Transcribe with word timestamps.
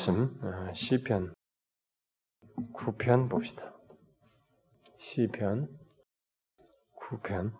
말씀 0.00 0.34
어, 0.42 0.72
시편 0.72 1.34
9편 2.72 3.28
봅시다. 3.28 3.74
시편 4.96 5.68
9편 6.96 7.52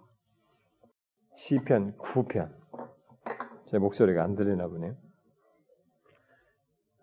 시편 1.37 1.98
9편 1.98 2.50
제 3.71 3.76
목소리가 3.76 4.24
안 4.24 4.37
들리나 4.37 4.68
보네요. 4.68 4.96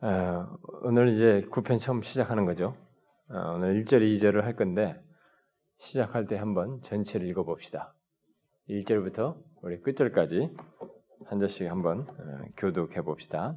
어, 0.01 0.57
오늘 0.81 1.09
이제 1.09 1.47
9편 1.51 1.79
처음 1.79 2.01
시작하는 2.01 2.45
거죠. 2.45 2.75
어, 3.29 3.53
오늘 3.57 3.83
1절, 3.83 4.01
2절을 4.01 4.41
할 4.41 4.55
건데 4.55 4.99
시작할 5.77 6.25
때 6.25 6.35
한번 6.35 6.81
전체를 6.81 7.27
읽어봅시다. 7.27 7.93
1절부터 8.69 9.37
우리 9.61 9.81
끝절까지 9.81 10.49
한 11.27 11.39
절씩 11.39 11.69
한번 11.69 12.07
어, 12.09 12.45
교독해 12.57 13.03
봅시다. 13.03 13.55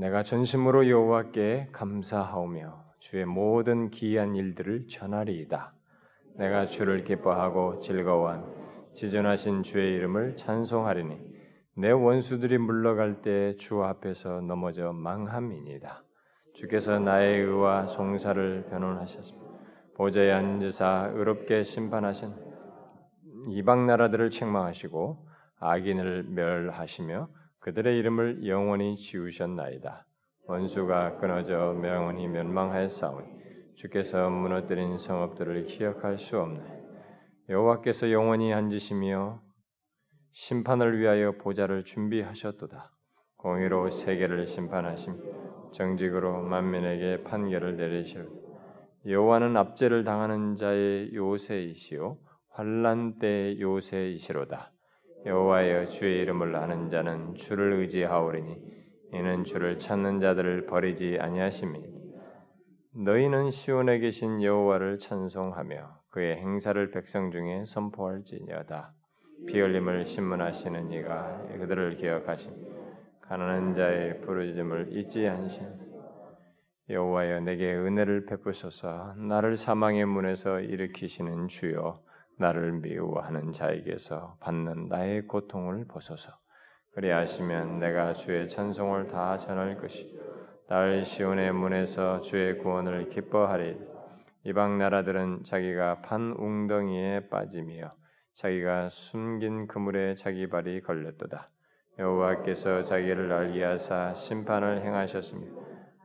내가 0.00 0.22
전심으로 0.22 0.88
여호와께 0.88 1.68
감사하오며 1.72 2.84
주의 3.00 3.26
모든 3.26 3.90
기이한 3.90 4.34
일들을 4.34 4.86
전하리이다. 4.88 5.74
내가 6.38 6.64
주를 6.64 7.04
기뻐하고 7.04 7.80
즐거워한 7.80 8.42
지존하신 8.94 9.62
주의 9.62 9.94
이름을 9.96 10.36
찬송하리니 10.36 11.18
내 11.76 11.90
원수들이 11.90 12.56
물러갈 12.56 13.20
때 13.20 13.54
주 13.58 13.82
앞에서 13.84 14.40
넘어져 14.40 14.94
망함이니이다. 14.94 16.02
주께서 16.54 16.98
나의 16.98 17.42
의와 17.42 17.88
송사를 17.88 18.68
변론하셨습니다. 18.70 19.50
보좌에 19.98 20.32
앉으사 20.32 21.10
의롭게 21.14 21.64
심판하신 21.64 22.32
이방 23.50 23.86
나라들을 23.86 24.30
책망하시고 24.30 25.26
악인을 25.58 26.22
멸하시며 26.30 27.28
그들의 27.60 27.98
이름을 27.98 28.46
영원히 28.46 28.96
지우셨나이다. 28.96 30.06
원수가 30.46 31.18
끊어져 31.18 31.78
영원히 31.84 32.26
멸망하였사오니 32.26 33.26
주께서 33.76 34.30
무너뜨린 34.30 34.96
성읍들을 34.96 35.66
기억할 35.66 36.18
수 36.18 36.38
없네. 36.38 36.62
여호와께서 37.50 38.10
영원히 38.12 38.52
앉으시며 38.54 39.42
심판을 40.32 40.98
위하여 40.98 41.32
보좌를 41.32 41.84
준비하셨도다. 41.84 42.92
공의로 43.36 43.90
세계를 43.90 44.46
심판하심 44.46 45.18
정직으로 45.72 46.42
만민에게 46.42 47.24
판결을 47.24 47.76
내리시로다. 47.76 48.30
여호와는 49.06 49.56
압제를 49.56 50.04
당하는 50.04 50.56
자의 50.56 51.12
요새이시요 51.14 52.16
환란 52.48 53.18
때의 53.18 53.60
요새이시로다. 53.60 54.72
여호와여 55.26 55.88
주의 55.88 56.20
이름을 56.20 56.56
아는 56.56 56.90
자는 56.90 57.34
주를 57.34 57.74
의지하오리니 57.74 58.56
이는 59.12 59.44
주를 59.44 59.78
찾는 59.78 60.20
자들을 60.20 60.64
버리지 60.66 61.18
아니하심이 61.20 61.78
너희는 62.94 63.50
시온에 63.50 63.98
계신 63.98 64.42
여호와를 64.42 64.98
찬송하며 64.98 66.00
그의 66.08 66.36
행사를 66.38 66.90
백성 66.90 67.30
중에 67.30 67.64
선포할지니어다. 67.66 68.92
피 69.46 69.60
흘림을 69.60 70.06
신문하시는 70.06 70.90
이가 70.90 71.46
그들을 71.58 71.96
기억하심. 71.98 72.52
가난한 73.20 73.74
자의 73.74 74.20
부르짖음을 74.22 74.88
잊지 74.90 75.28
않으심. 75.28 75.66
여호와여 76.88 77.40
내게 77.40 77.72
은혜를 77.74 78.26
베푸소서. 78.26 79.14
나를 79.16 79.56
사망의 79.56 80.06
문에서 80.06 80.60
일으키시는 80.60 81.48
주여 81.48 82.00
나를 82.40 82.72
미워하는 82.80 83.52
자에게서 83.52 84.36
받는 84.40 84.88
나의 84.88 85.26
고통을 85.26 85.84
보소서. 85.86 86.32
그리하시면 86.94 87.78
내가 87.78 88.14
주의 88.14 88.48
찬송을 88.48 89.08
다 89.08 89.36
전할 89.36 89.76
것이 89.76 90.18
딸 90.66 91.04
시온의 91.04 91.52
문에서 91.52 92.22
주의 92.22 92.56
구원을 92.56 93.10
기뻐하리. 93.10 93.76
이방 94.44 94.78
나라들은 94.78 95.44
자기가 95.44 96.00
판 96.00 96.34
웅덩이에 96.38 97.28
빠지며 97.28 97.92
자기가 98.34 98.88
숨긴 98.88 99.66
그물에 99.66 100.14
자기 100.14 100.48
발이 100.48 100.80
걸렸도다. 100.80 101.50
여호와께서 101.98 102.84
자기를 102.84 103.30
알게 103.30 103.62
하사 103.62 104.14
심판을 104.14 104.82
행하셨습니다. 104.82 105.60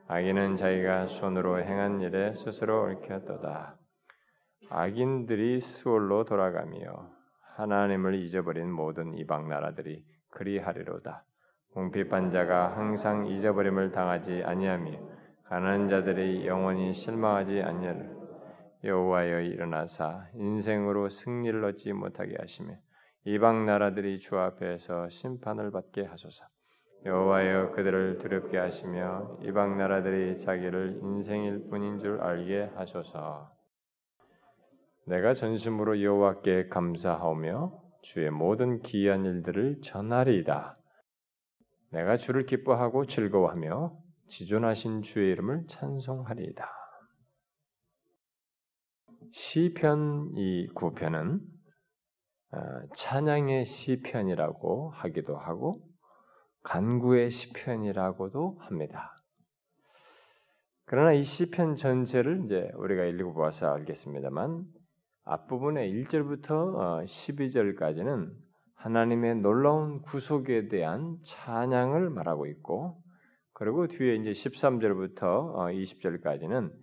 악인은 0.09 0.57
자기가 0.57 1.07
손으로 1.07 1.63
행한 1.63 2.01
일에 2.01 2.35
스스로 2.35 2.83
얽혔도다. 2.83 3.77
악인들이 4.69 5.61
수월로 5.61 6.25
돌아가며 6.25 7.09
하나님을 7.55 8.15
잊어버린 8.15 8.71
모든 8.71 9.13
이방 9.13 9.47
나라들이 9.47 10.03
그리하리로다. 10.31 11.23
궁핍한 11.73 12.31
자가 12.31 12.75
항상 12.75 13.27
잊어버림을 13.27 13.91
당하지 13.91 14.43
아니하며 14.43 14.91
가난한 15.45 15.89
자들이 15.89 16.47
영원히 16.47 16.93
실망하지 16.93 17.61
아니하리. 17.61 17.99
여호와여 18.83 19.41
일어나사 19.41 20.27
인생으로 20.33 21.09
승리를 21.09 21.63
얻지 21.63 21.93
못하게 21.93 22.35
하시며 22.39 22.75
이방 23.25 23.65
나라들이 23.65 24.19
주 24.19 24.37
앞에서 24.37 25.09
심판을 25.09 25.71
받게 25.71 26.05
하소서. 26.05 26.45
여호와여 27.05 27.71
그들을 27.71 28.17
두렵게 28.17 28.57
하시며 28.57 29.37
이방 29.43 29.77
나라들이 29.77 30.39
자기를 30.39 30.99
인생일 31.01 31.69
뿐인 31.69 31.99
줄 31.99 32.19
알게 32.21 32.71
하소서. 32.75 33.51
내가 35.07 35.35
전심으로 35.35 36.01
여호와께 36.01 36.67
감사하오며 36.69 37.79
주의 38.01 38.31
모든 38.31 38.81
기이한 38.81 39.23
일들을 39.23 39.81
전하리이다. 39.81 40.77
내가 41.91 42.17
주를 42.17 42.47
기뻐하고 42.47 43.05
즐거워하며 43.05 43.95
지존하신 44.29 45.03
주의 45.03 45.31
이름을 45.31 45.67
찬송하리이다. 45.67 46.67
시편 49.31 50.31
이 50.38 50.67
구편은 50.73 51.39
어, 52.51 52.57
찬양의 52.95 53.66
시편이라고 53.66 54.89
하기도 54.91 55.37
하고 55.37 55.81
간구의 56.63 57.29
시편이라고도 57.29 58.57
합니다. 58.61 59.22
그러나 60.85 61.13
이 61.13 61.23
시편 61.23 61.75
전체를 61.75 62.45
이제 62.45 62.72
우리가 62.75 63.03
읽어봐서 63.05 63.67
알겠습니다만 63.67 64.66
앞부분의 65.25 65.91
1절부터 65.91 67.05
12절까지는 67.07 68.29
어, 68.29 68.35
하나님의 68.75 69.35
놀라운 69.37 70.01
구속에 70.03 70.67
대한 70.67 71.17
찬양을 71.23 72.11
말하고 72.11 72.45
있고 72.45 73.01
그리고 73.53 73.87
뒤에 73.87 74.15
이제 74.15 74.31
13절부터 74.31 75.55
20절까지는 75.55 76.69
어, 76.69 76.73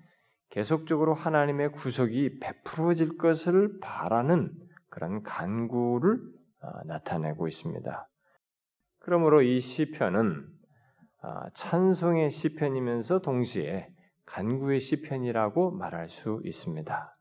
계속적으로 0.51 1.15
하나님의 1.15 1.71
구속이 1.71 2.41
베풀어질 2.41 3.17
것을 3.17 3.79
바라는 3.81 4.53
그런 4.89 5.23
간구를 5.23 6.19
어, 6.63 6.85
나타내고 6.87 7.47
있습니다. 7.47 8.09
그러므로 8.99 9.43
이 9.43 9.61
시편은 9.61 10.47
찬송의 11.55 12.33
시편이면서 12.33 13.21
동시에 13.21 13.89
간구의 14.27 14.81
시편이라고 14.81 15.71
말할 15.71 16.09
수 16.09 16.41
있습니다. 16.45 17.12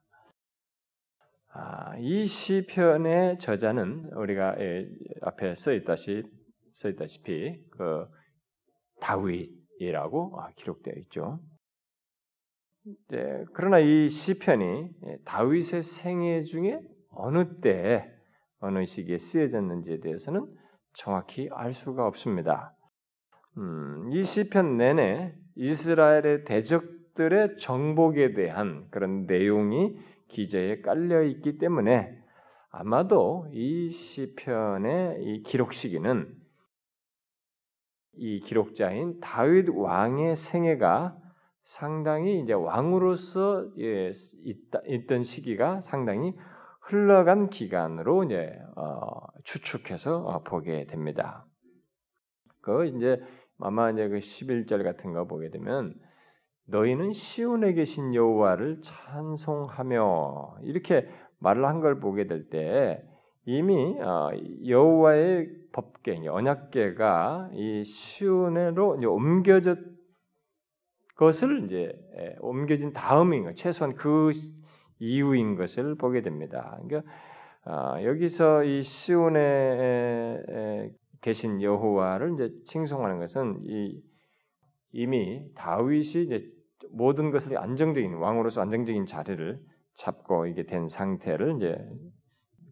아, 1.53 1.97
이 1.97 2.25
시편의 2.25 3.39
저자는 3.39 4.11
우리가 4.15 4.55
예, 4.59 4.87
앞에 5.21 5.53
써 5.55 5.73
있다시 5.73 6.23
써 6.73 6.87
있다시피 6.87 7.61
그 7.71 8.05
다윗이라고 9.01 10.39
아, 10.39 10.49
기록되어 10.55 10.93
있죠. 11.01 11.39
네, 13.09 13.43
그러나 13.53 13.79
이 13.79 14.07
시편이 14.07 14.89
예, 15.07 15.17
다윗의 15.25 15.83
생애 15.83 16.43
중에 16.43 16.79
어느 17.09 17.59
때 17.59 18.09
어느 18.59 18.85
시기에 18.85 19.17
쓰여졌는지에 19.17 19.99
대해서는 19.99 20.47
정확히 20.93 21.49
알 21.51 21.73
수가 21.73 22.07
없습니다. 22.07 22.73
음, 23.57 24.09
이 24.13 24.23
시편 24.23 24.77
내내 24.77 25.35
이스라엘의 25.55 26.45
대적들의 26.45 27.57
정복에 27.57 28.33
대한 28.33 28.87
그런 28.89 29.25
내용이 29.25 29.97
기저에 30.31 30.81
깔려 30.81 31.23
있기 31.23 31.57
때문에 31.57 32.17
아마도 32.71 33.47
이 33.51 33.91
시편의 33.91 35.23
이 35.23 35.43
기록 35.43 35.73
시기는 35.73 36.33
이 38.13 38.39
기록자인 38.41 39.19
다윗 39.19 39.69
왕의 39.69 40.35
생애가 40.35 41.17
상당히 41.63 42.41
이제 42.41 42.53
왕으로서 42.53 43.69
예, 43.77 44.11
있던 44.87 45.23
시기가 45.23 45.81
상당히 45.81 46.33
흘러간 46.81 47.49
기간으로 47.49 48.23
이제 48.23 48.57
어, 48.75 49.27
추측해서 49.43 50.17
어, 50.17 50.43
보게 50.43 50.85
됩니다. 50.87 51.45
그 52.61 52.85
이제 52.85 53.21
아마 53.59 53.91
이제 53.91 54.07
그 54.09 54.19
11절 54.19 54.83
같은 54.83 55.13
거 55.13 55.25
보게 55.25 55.49
되면 55.49 55.93
너희는 56.71 57.13
시온에 57.13 57.73
계신 57.73 58.15
여호와를 58.15 58.81
찬송하며 58.81 60.59
이렇게 60.63 61.07
말을 61.39 61.65
한 61.65 61.81
걸 61.81 61.99
보게 61.99 62.27
될 62.27 62.49
때 62.49 63.03
이미 63.45 63.97
어, 63.99 64.29
여호와의 64.65 65.49
법계, 65.73 66.27
언약계가 66.27 67.51
이 67.53 67.83
시온으로 67.83 68.97
옮겨졌던 69.01 69.91
것을 71.15 71.65
이제 71.65 71.91
옮겨진 72.39 72.93
다음인 72.93 73.43
거 73.43 73.53
최소한 73.53 73.95
그 73.95 74.31
이후인 74.99 75.55
것을 75.55 75.95
보게 75.95 76.21
됩니다. 76.21 76.79
그러니까 76.83 77.11
아, 77.63 78.01
여기서 78.03 78.63
이 78.63 78.83
시온에 78.83 80.39
계신 81.21 81.61
여호와를 81.61 82.33
이제 82.33 82.51
칭송하는 82.65 83.19
것은 83.19 83.59
이 83.65 84.01
이미 84.93 85.45
다윗이 85.55 86.25
이제 86.25 86.49
모든 86.93 87.31
것을 87.31 87.57
안정적인 87.57 88.15
왕으로서 88.15 88.61
안정적인 88.61 89.05
자리를 89.05 89.59
잡고 89.95 90.47
이게 90.47 90.63
된 90.63 90.87
상태를 90.87 91.57
이제 91.57 91.77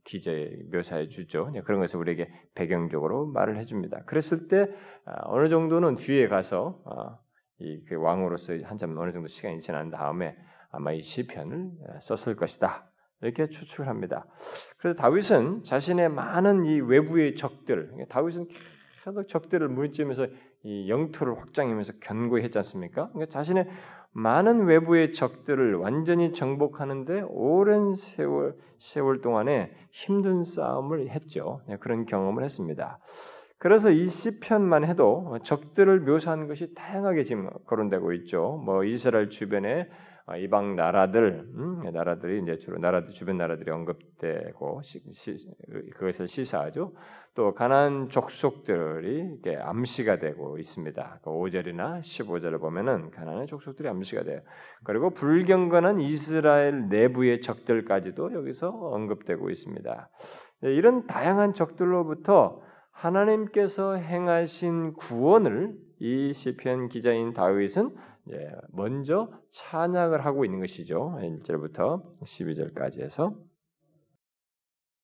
기재 0.05 0.51
묘사해 0.71 1.07
주죠. 1.07 1.51
그런 1.65 1.79
것을 1.79 1.99
우리에게 1.99 2.29
배경적으로 2.55 3.27
말을 3.27 3.57
해줍니다. 3.57 4.03
그랬을 4.05 4.47
때 4.47 4.67
아, 5.05 5.21
어느 5.25 5.49
정도는 5.49 5.97
뒤에 5.97 6.27
가서 6.27 6.81
아, 6.85 7.19
이그 7.59 7.95
왕으로서 7.95 8.53
한참 8.63 8.97
어느 8.97 9.11
정도 9.11 9.27
시간이 9.27 9.61
지난 9.61 9.91
다음에 9.91 10.35
아마 10.71 10.93
이 10.93 11.01
시편을 11.01 11.71
아, 11.87 11.99
썼을 12.01 12.35
것이다. 12.35 12.89
이렇게 13.21 13.49
추측을 13.49 13.87
합니다. 13.87 14.25
그래서 14.77 14.97
다윗은 14.97 15.63
자신의 15.63 16.09
많은 16.09 16.65
이 16.65 16.79
외부의 16.79 17.35
적들, 17.35 17.91
다윗은 18.09 18.47
계속 19.03 19.27
적들을 19.27 19.67
물리치면서 19.67 20.27
이 20.63 20.89
영토를 20.89 21.37
확장하면서 21.37 21.93
견고히 22.01 22.43
했지 22.43 22.57
않습니까? 22.57 23.09
그러니까 23.09 23.31
자신의 23.31 23.67
많은 24.19 24.65
외부의 24.65 25.13
적들을 25.13 25.75
완전히 25.75 26.33
정복하는데 26.33 27.23
오랜 27.29 27.93
세월 27.93 28.55
세월 28.77 29.21
동안에 29.21 29.71
힘든 29.91 30.43
싸움을 30.43 31.09
했죠. 31.09 31.61
네, 31.67 31.77
그런 31.77 32.05
경험을 32.05 32.43
했습니다. 32.43 32.99
그래서 33.57 33.91
이 33.91 34.07
시편만 34.07 34.85
해도 34.85 35.37
적들을 35.43 36.01
묘사한 36.01 36.47
것이 36.47 36.73
다양하게 36.75 37.25
지금 37.25 37.49
거론되고 37.65 38.13
있죠. 38.13 38.61
뭐 38.63 38.83
이스라엘 38.83 39.29
주변에 39.29 39.81
아, 39.81 40.08
이방 40.37 40.75
나라들 40.75 41.45
음, 41.55 41.81
나라들이 41.91 42.41
이제 42.41 42.57
주로 42.57 42.77
나라들 42.77 43.11
주변 43.11 43.37
나라들이 43.37 43.71
언급되고 43.71 44.81
시, 44.83 45.01
시, 45.13 45.37
그것을 45.95 46.27
시사하죠. 46.27 46.93
또 47.35 47.53
가난 47.53 48.09
족속들이 48.09 49.37
이게 49.37 49.55
암시가 49.55 50.19
되고 50.19 50.57
있습니다. 50.57 51.19
그 51.23 51.29
5절이나 51.29 52.01
15절을 52.01 52.59
보면은 52.59 53.11
가난의 53.11 53.47
족속들이 53.47 53.87
암시가 53.87 54.23
돼요. 54.23 54.41
그리고 54.83 55.11
불경건한 55.11 56.01
이스라엘 56.01 56.89
내부의 56.89 57.41
적들까지도 57.41 58.33
여기서 58.33 58.69
언급되고 58.69 59.49
있습니다. 59.49 60.09
네, 60.61 60.73
이런 60.73 61.07
다양한 61.07 61.53
적들로부터 61.53 62.61
하나님께서 62.91 63.93
행하신 63.93 64.93
구원을 64.93 65.75
이 65.99 66.33
시편 66.33 66.89
기자인 66.89 67.33
다윗은 67.33 67.95
예, 68.31 68.51
먼저 68.71 69.31
찬양을 69.51 70.25
하고 70.25 70.45
있는 70.45 70.59
것이죠. 70.59 71.17
1절부터 71.19 72.03
12절까지 72.21 73.01
해서 73.01 73.35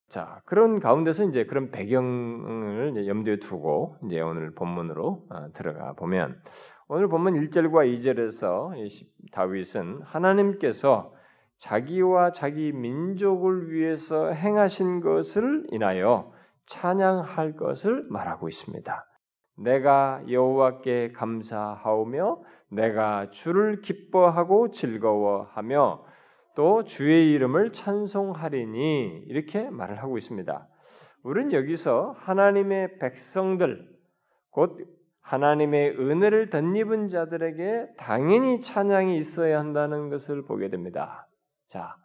자 0.10 0.42
그런 0.46 0.80
가운데서 0.80 1.26
이제 1.26 1.46
그런 1.46 1.72
배경을 1.72 3.08
염두에 3.08 3.40
두고 3.40 3.98
이제 4.06 4.22
오늘 4.22 4.54
본문으로 4.54 5.26
어, 5.30 5.52
들어가 5.54 5.94
보면 5.94 6.40
오늘 6.88 7.08
본문 7.08 7.34
1절과 7.34 8.00
2절에서 8.00 8.74
다윗은 9.32 10.04
하나님께서 10.04 11.16
자기와 11.58 12.32
자기 12.32 12.72
민족을 12.72 13.72
위해서 13.72 14.32
행하신 14.32 15.02
것을 15.02 15.66
인하여 15.72 16.32
찬양할 16.68 17.56
것을 17.56 18.06
말하고 18.10 18.50
있습니다. 18.50 19.06
내가 19.58 20.22
여호와께 20.30 21.14
감사하오며 21.14 22.42
내가 22.72 23.30
주를 23.30 23.82
기뻐하고 23.82 24.72
즐거워하며 24.72 26.06
또 26.56 26.84
주의 26.84 27.32
이름을 27.34 27.74
찬송하리니 27.74 29.26
이렇게 29.28 29.70
말을 29.70 30.02
하고 30.02 30.18
있습니다. 30.18 30.68
우리는 31.24 31.54
여기서 31.54 32.16
하나님의 32.20 33.00
백성들 33.00 33.88
곧 34.52 34.78
하나님의 35.22 36.00
은혜를 36.00 36.50
덧입은 36.50 37.08
자들에게 37.08 37.88
당연히 37.98 38.62
찬양이 38.62 39.18
있어야 39.18 39.60
한다는 39.60 40.10
것을 40.10 40.46
보게 40.46 40.70
됩니다. 40.70 41.28
자, 41.68 41.96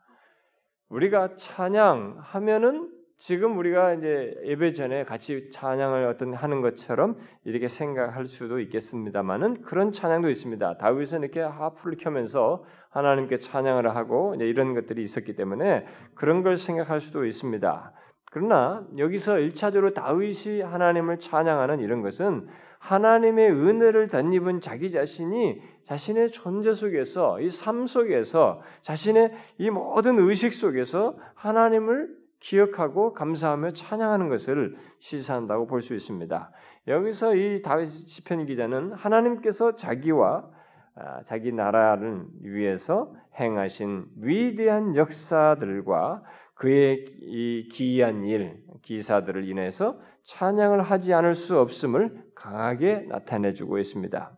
우리가 0.88 1.36
찬양하면은 1.36 2.99
지금 3.20 3.58
우리가 3.58 3.92
이제 3.92 4.34
예배 4.46 4.72
전에 4.72 5.04
같이 5.04 5.50
찬양을 5.50 6.06
어떤 6.06 6.32
하는 6.32 6.62
것처럼 6.62 7.18
이렇게 7.44 7.68
생각할 7.68 8.24
수도 8.24 8.58
있겠습니다만은 8.60 9.60
그런 9.60 9.92
찬양도 9.92 10.30
있습니다. 10.30 10.78
다윗은 10.78 11.20
이렇게 11.20 11.40
하프를 11.40 11.98
켜면서 11.98 12.64
하나님께 12.88 13.36
찬양을 13.36 13.94
하고 13.94 14.34
이런 14.40 14.72
것들이 14.72 15.02
있었기 15.02 15.36
때문에 15.36 15.84
그런 16.14 16.42
걸 16.42 16.56
생각할 16.56 17.02
수도 17.02 17.26
있습니다. 17.26 17.92
그러나 18.32 18.86
여기서 18.96 19.38
일차적으로 19.38 19.92
다윗이 19.92 20.62
하나님을 20.62 21.18
찬양하는 21.18 21.80
이런 21.80 22.00
것은 22.00 22.48
하나님의 22.78 23.50
은혜를 23.50 24.08
덧입은 24.08 24.62
자기 24.62 24.90
자신이 24.90 25.60
자신의 25.84 26.30
존재 26.30 26.72
속에서 26.72 27.38
이 27.42 27.50
삶 27.50 27.86
속에서 27.86 28.62
자신의 28.80 29.32
이 29.58 29.68
모든 29.68 30.18
의식 30.18 30.54
속에서 30.54 31.18
하나님을 31.34 32.19
기억하고 32.40 33.12
감사하며 33.12 33.72
찬양하는 33.72 34.28
것을 34.28 34.76
시사한다고 34.98 35.66
볼 35.66 35.82
수 35.82 35.94
있습니다. 35.94 36.50
여기서 36.88 37.34
이 37.36 37.62
다윗 37.62 37.90
시편 37.90 38.46
기자는 38.46 38.92
하나님께서 38.92 39.76
자기와 39.76 40.48
아, 40.96 41.22
자기 41.24 41.52
나라를 41.52 42.24
위해서 42.42 43.14
행하신 43.38 44.06
위대한 44.20 44.96
역사들과 44.96 46.22
그의 46.54 47.06
이 47.22 47.68
기이한 47.72 48.24
일, 48.24 48.62
기사들을 48.82 49.48
인해서 49.48 49.98
찬양을 50.24 50.82
하지 50.82 51.14
않을 51.14 51.34
수 51.34 51.58
없음을 51.58 52.22
강하게 52.34 53.06
나타내주고 53.08 53.78
있습니다. 53.78 54.32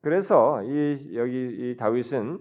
그래서 0.00 0.62
이 0.64 1.14
여기 1.14 1.70
이 1.70 1.76
다윗은 1.78 2.38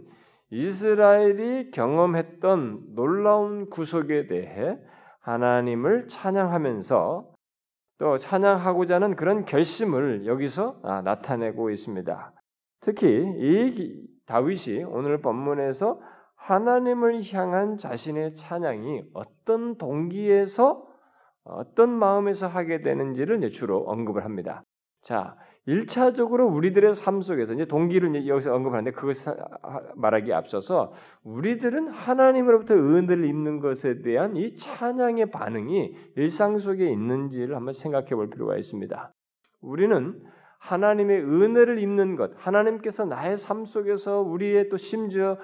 이스라엘이 0.53 1.71
경험했던 1.71 2.93
놀라운 2.93 3.71
구속에 3.71 4.27
대해 4.27 4.77
하나님을 5.21 6.07
찬양하면서 6.09 7.33
또 7.97 8.17
찬양하고자 8.19 8.95
하는 8.95 9.15
그런 9.15 9.45
결심을 9.45 10.27
여기서 10.27 10.79
아, 10.83 11.01
나타내고 11.01 11.71
있습니다. 11.71 12.33
특히 12.81 13.07
이 13.07 14.07
다윗이 14.27 14.83
오늘 14.83 15.21
본문에서 15.21 15.99
하나님을 16.35 17.23
향한 17.33 17.77
자신의 17.77 18.35
찬양이 18.35 19.01
어떤 19.15 19.77
동기에서 19.79 20.85
어떤 21.45 21.89
마음에서 21.89 22.47
하게 22.47 22.83
되는지를 22.83 23.49
주로 23.49 23.79
언급을 23.87 24.23
합니다. 24.23 24.63
자, 25.01 25.35
1차적으로 25.67 26.53
우리들의 26.53 26.93
삶 26.93 27.21
속에서 27.21 27.53
이제 27.53 27.65
동기를 27.65 28.27
여기서 28.27 28.53
언급하는데 28.53 28.91
그것을 28.91 29.35
말하기 29.95 30.33
앞서서 30.33 30.93
우리들은 31.23 31.87
하나님으로부터 31.87 32.73
은혜를 32.73 33.25
입는 33.25 33.59
것에 33.59 34.01
대한 34.01 34.35
이 34.35 34.55
찬양의 34.55 35.31
반응이 35.31 35.95
일상 36.17 36.59
속에 36.59 36.91
있는지를 36.91 37.55
한번 37.55 37.73
생각해 37.73 38.09
볼 38.09 38.29
필요가 38.29 38.57
있습니다. 38.57 39.13
우리는 39.61 40.21
하나님의 40.63 41.21
은혜를 41.21 41.77
입는 41.79 42.15
것, 42.15 42.31
하나님께서 42.37 43.03
나의 43.03 43.37
삶 43.37 43.65
속에서 43.65 44.21
우리의 44.21 44.69
또 44.69 44.77
심지어 44.77 45.37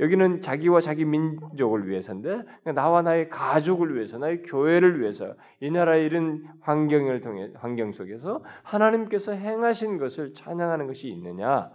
여기는 0.00 0.40
자기와 0.40 0.80
자기 0.80 1.04
민족을 1.04 1.86
위해서인데 1.88 2.42
나와 2.74 3.02
나의 3.02 3.28
가족을 3.28 3.94
위해서, 3.94 4.18
나의 4.18 4.42
교회를 4.42 5.00
위해서 5.00 5.34
이 5.60 5.70
나라의 5.70 6.04
이런 6.04 6.42
환경을 6.62 7.20
통해 7.20 7.50
환경 7.54 7.92
속에서 7.92 8.42
하나님께서 8.64 9.32
행하신 9.32 9.98
것을 9.98 10.34
찬양하는 10.34 10.88
것이 10.88 11.08
있느냐? 11.08 11.70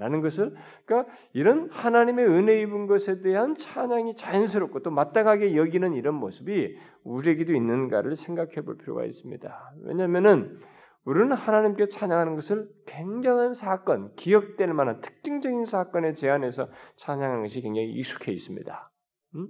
라는 0.00 0.20
것을 0.20 0.52
그러니까 0.84 1.12
이런 1.32 1.68
하나님의 1.70 2.26
은혜 2.26 2.60
입은 2.62 2.88
것에 2.88 3.20
대한 3.20 3.54
찬양이 3.54 4.16
자연스럽고 4.16 4.80
또 4.80 4.90
마땅하게 4.90 5.56
여기는 5.56 5.94
이런 5.94 6.16
모습이 6.16 6.76
우리에게도 7.04 7.54
있는가를 7.54 8.16
생각해 8.16 8.62
볼 8.62 8.78
필요가 8.78 9.04
있습니다. 9.04 9.74
왜냐하면은 9.84 10.58
우리는 11.06 11.32
하나님께 11.32 11.88
찬양하는 11.88 12.34
것을 12.34 12.68
굉장한 12.86 13.54
사건, 13.54 14.12
기억될 14.16 14.74
만한 14.74 15.00
특징적인 15.00 15.64
사건에 15.64 16.12
제한해서 16.12 16.68
찬양하는 16.96 17.42
것이 17.42 17.60
굉장히 17.60 17.92
익숙해 17.92 18.32
있습니다. 18.32 18.90
음? 19.36 19.46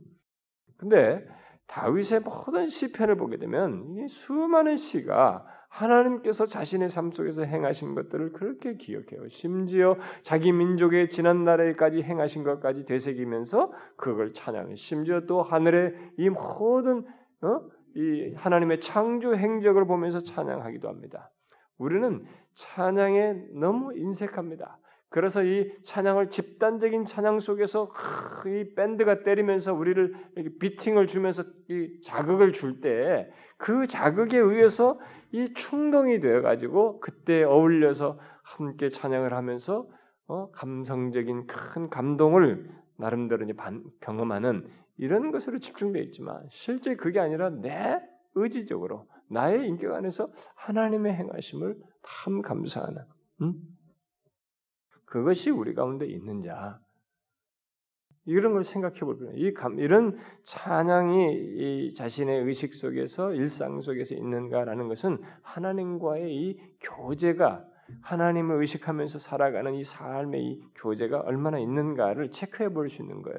근데 0.76 1.26
다윗의 1.66 2.20
모든 2.20 2.68
시편을 2.68 3.16
보게 3.16 3.38
되면 3.38 4.06
수많은 4.06 4.76
시가 4.76 5.46
하나님께서 5.70 6.44
자신의 6.44 6.90
삶 6.90 7.10
속에서 7.10 7.42
행하신 7.42 7.94
것들을 7.94 8.32
그렇게 8.32 8.76
기억해요. 8.76 9.26
심지어 9.28 9.96
자기 10.22 10.52
민족의 10.52 11.08
지난 11.08 11.44
날에까지 11.44 12.02
행하신 12.02 12.44
것까지 12.44 12.84
되새기면서 12.84 13.72
그걸 13.96 14.34
찬양해. 14.34 14.74
심지어 14.76 15.22
또 15.26 15.42
하늘의 15.42 15.94
이 16.18 16.28
모든 16.28 17.06
어? 17.42 17.60
이 17.94 18.34
하나님의 18.36 18.80
창조 18.80 19.34
행적을 19.34 19.86
보면서 19.86 20.20
찬양하기도 20.20 20.86
합니다. 20.88 21.30
우리는 21.78 22.24
찬양에 22.54 23.34
너무 23.52 23.94
인색합니다. 23.96 24.78
그래서 25.08 25.42
이 25.42 25.70
찬양을 25.84 26.30
집단적인 26.30 27.04
찬양 27.06 27.40
속에서 27.40 27.90
이 28.46 28.74
밴드가 28.74 29.22
때리면서 29.22 29.72
우리를 29.72 30.14
이렇게 30.36 30.58
비팅을 30.58 31.06
주면서 31.06 31.44
이 31.68 32.00
자극을 32.04 32.52
줄 32.52 32.80
때 32.80 33.30
그 33.58 33.86
자극에 33.86 34.36
의해서 34.36 35.00
이 35.32 35.52
충동이 35.54 36.20
되어 36.20 36.42
가지고 36.42 37.00
그때 37.00 37.42
어울려서 37.42 38.18
함께 38.42 38.88
찬양을 38.90 39.32
하면서 39.32 39.88
어, 40.28 40.50
감성적인 40.50 41.46
큰 41.46 41.88
감동을 41.88 42.68
나름대로 42.98 43.46
반, 43.56 43.82
경험하는 44.00 44.68
이런 44.98 45.30
것으로 45.30 45.58
집중되어 45.58 46.02
있지만 46.02 46.42
실제 46.50 46.96
그게 46.96 47.18
아니라 47.20 47.50
내 47.50 47.98
의지적으로 48.34 49.06
나의 49.30 49.66
인격 49.68 49.94
안에서 49.94 50.30
하나님의 50.54 51.14
행하심을 51.14 51.76
참 52.02 52.42
감사하는 52.42 53.02
음? 53.42 53.54
그것이 55.04 55.50
우리 55.50 55.74
가운데 55.74 56.06
있는 56.06 56.42
자 56.42 56.80
이런 58.26 58.52
걸 58.52 58.64
생각해 58.64 59.00
볼 59.00 59.18
필요. 59.18 59.30
이 59.34 59.54
감, 59.54 59.78
이런 59.78 60.18
찬양이 60.42 61.32
이 61.32 61.94
자신의 61.94 62.42
의식 62.42 62.74
속에서 62.74 63.32
일상 63.32 63.80
속에서 63.80 64.16
있는가라는 64.16 64.88
것은 64.88 65.22
하나님과의 65.42 66.34
이 66.34 66.60
교제가 66.80 67.64
하나님을 68.02 68.60
의식하면서 68.60 69.20
살아가는 69.20 69.74
이 69.74 69.84
삶의 69.84 70.44
이 70.44 70.62
교제가 70.74 71.20
얼마나 71.20 71.60
있는가를 71.60 72.32
체크해 72.32 72.70
볼 72.70 72.90
수 72.90 73.00
있는 73.02 73.22
거예요. 73.22 73.38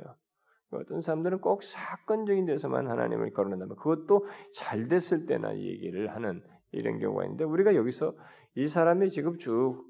어떤 0.72 1.02
사람들은 1.02 1.40
꼭 1.40 1.64
사건적인 1.64 2.46
데서만 2.46 2.88
하나님을 2.88 3.32
거론한다면 3.32 3.76
그것도 3.78 4.26
잘 4.54 4.88
됐을 4.88 5.26
때나 5.26 5.56
얘기를 5.58 6.14
하는 6.14 6.42
이런 6.72 7.00
경우가 7.00 7.24
있는데 7.24 7.44
우리가 7.46 7.76
여기서 7.76 8.14
이 8.56 8.68
사람이 8.68 9.10
지금 9.10 9.38
쭉 9.38 9.86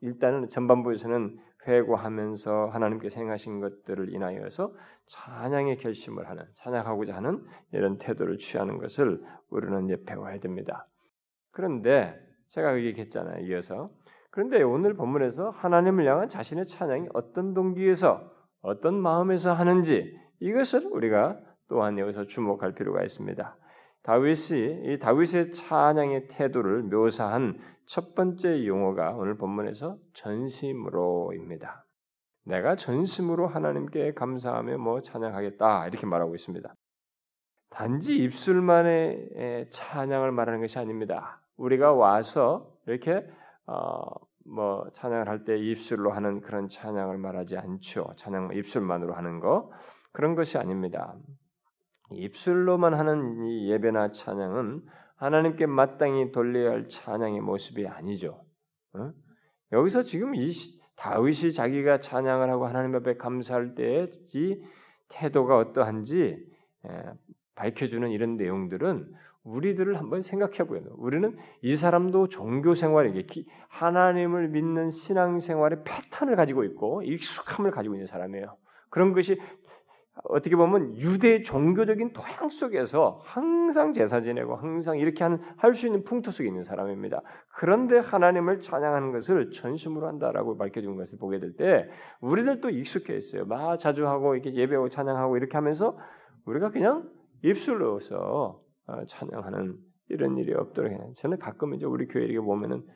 일단은 0.00 0.48
전반부에서는 0.50 1.38
회고하면서 1.66 2.66
하나님께서 2.66 3.20
행하신 3.20 3.60
것들을 3.60 4.12
인하여서 4.12 4.74
찬양의 5.06 5.78
결심을 5.78 6.28
하는 6.28 6.44
찬양하고자 6.54 7.14
하는 7.14 7.44
이런 7.72 7.98
태도를 7.98 8.38
취하는 8.38 8.78
것을 8.78 9.22
우리는 9.50 9.84
이제 9.86 9.96
배워야 10.04 10.38
됩니다. 10.40 10.86
그런데 11.52 12.14
제가 12.50 12.78
얘기했잖아요. 12.82 13.46
이어서 13.46 13.90
그런데 14.30 14.62
오늘 14.62 14.94
본문에서 14.94 15.50
하나님을 15.50 16.06
향한 16.06 16.28
자신의 16.28 16.66
찬양이 16.66 17.08
어떤 17.14 17.54
동기에서 17.54 18.30
어떤 18.64 18.94
마음에서 18.94 19.52
하는지 19.52 20.18
이것을 20.40 20.86
우리가 20.86 21.38
또한 21.68 21.98
여기서 21.98 22.26
주목할 22.26 22.74
필요가 22.74 23.02
있습니다. 23.02 23.56
다윗이 24.02 24.92
이 24.92 24.98
다윗의 24.98 25.52
찬양의 25.52 26.28
태도를 26.28 26.82
묘사한 26.84 27.58
첫 27.86 28.14
번째 28.14 28.66
용어가 28.66 29.10
오늘 29.12 29.36
본문에서 29.36 29.98
전심으로입니다. 30.14 31.84
내가 32.46 32.74
전심으로 32.76 33.48
하나님께 33.48 34.14
감사하며 34.14 34.78
뭐 34.78 35.00
찬양하겠다 35.02 35.88
이렇게 35.88 36.06
말하고 36.06 36.34
있습니다. 36.34 36.74
단지 37.68 38.16
입술만의 38.16 39.68
찬양을 39.70 40.32
말하는 40.32 40.60
것이 40.60 40.78
아닙니다. 40.78 41.40
우리가 41.56 41.92
와서 41.92 42.70
이렇게 42.86 43.26
어, 43.66 44.04
뭐 44.46 44.88
찬양을 44.94 45.28
할 45.28 45.44
때 45.44 45.56
입술로 45.56 46.12
하는 46.12 46.40
그런 46.40 46.68
찬양을 46.68 47.18
말하지 47.18 47.56
않죠. 47.56 48.12
찬양 48.16 48.50
입술만으로 48.54 49.14
하는 49.14 49.40
거 49.40 49.70
그런 50.12 50.34
것이 50.34 50.58
아닙니다. 50.58 51.14
입술로만 52.10 52.94
하는 52.94 53.44
이 53.44 53.70
예배나 53.70 54.12
찬양은 54.12 54.82
하나님께 55.16 55.66
마땅히 55.66 56.32
돌려야 56.32 56.72
할 56.72 56.88
찬양의 56.88 57.40
모습이 57.40 57.86
아니죠. 57.86 58.44
어? 58.94 59.12
여기서 59.72 60.02
지금 60.02 60.34
이 60.34 60.52
다윗이 60.96 61.52
자기가 61.52 61.98
찬양을 61.98 62.50
하고 62.50 62.66
하나님 62.66 62.94
앞에 62.96 63.16
감사할 63.16 63.74
때의 63.74 64.10
이 64.34 64.62
태도가 65.08 65.56
어떠한지 65.56 66.36
밝혀주는 67.54 68.10
이런 68.10 68.36
내용들은 68.36 69.12
우리들을 69.44 69.98
한번 69.98 70.22
생각해 70.22 70.66
보요. 70.66 70.80
우리는 70.96 71.36
이 71.62 71.76
사람도 71.76 72.28
종교 72.28 72.74
생활에 72.74 73.12
하나님을 73.68 74.48
믿는 74.48 74.90
신앙 74.90 75.38
생활의 75.38 75.84
패턴을 75.84 76.36
가지고 76.36 76.64
있고 76.64 77.02
익숙함을 77.02 77.70
가지고 77.70 77.94
있는 77.94 78.06
사람이에요. 78.06 78.56
그런 78.90 79.12
것이 79.12 79.38
어떻게 80.24 80.54
보면 80.54 80.96
유대 80.96 81.42
종교적인 81.42 82.12
토양 82.12 82.48
속에서 82.48 83.20
항상 83.24 83.92
제사 83.92 84.20
지내고 84.22 84.54
항상 84.54 84.96
이렇게 84.96 85.24
할 85.56 85.74
수 85.74 85.86
있는 85.86 86.04
풍토 86.04 86.30
속에 86.30 86.48
있는 86.48 86.62
사람입니다. 86.62 87.20
그런데 87.56 87.98
하나님을 87.98 88.60
찬양하는 88.60 89.10
것을 89.12 89.50
전심으로 89.50 90.06
한다라고 90.06 90.56
밝혀준 90.56 90.96
것을 90.96 91.18
보게 91.18 91.40
될 91.40 91.56
때 91.56 91.88
우리들도 92.20 92.70
익숙해 92.70 93.16
있어요. 93.16 93.44
막 93.44 93.78
자주 93.78 94.06
하고 94.06 94.34
이렇게 94.36 94.54
예배하고 94.54 94.88
찬양하고 94.88 95.36
이렇게 95.36 95.56
하면서 95.56 95.98
우리가 96.46 96.70
그냥 96.70 97.10
입술로서 97.42 98.16
어, 98.16 98.63
찬양하는 99.08 99.78
이런 100.08 100.36
일이 100.38 100.52
없도록 100.54 100.90
해요. 100.92 101.12
저는 101.16 101.38
가끔 101.38 101.74
이제 101.74 101.84
우리 101.86 102.06
교회 102.06 102.24
이렇게 102.24 102.40
보면은 102.44 102.86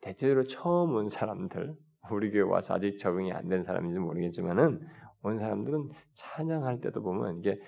대체로 0.00 0.44
처음 0.44 0.94
온 0.94 1.08
사람들, 1.08 1.74
우리 2.10 2.30
교회 2.30 2.42
와서 2.42 2.74
아직 2.74 2.98
적응이 2.98 3.32
안 3.32 3.48
된 3.48 3.64
사람인지 3.64 3.98
모르겠지만은 3.98 4.86
온 5.22 5.38
사람들은 5.38 5.90
찬양할 6.14 6.80
때도 6.80 7.02
보면 7.02 7.38
이게 7.38 7.58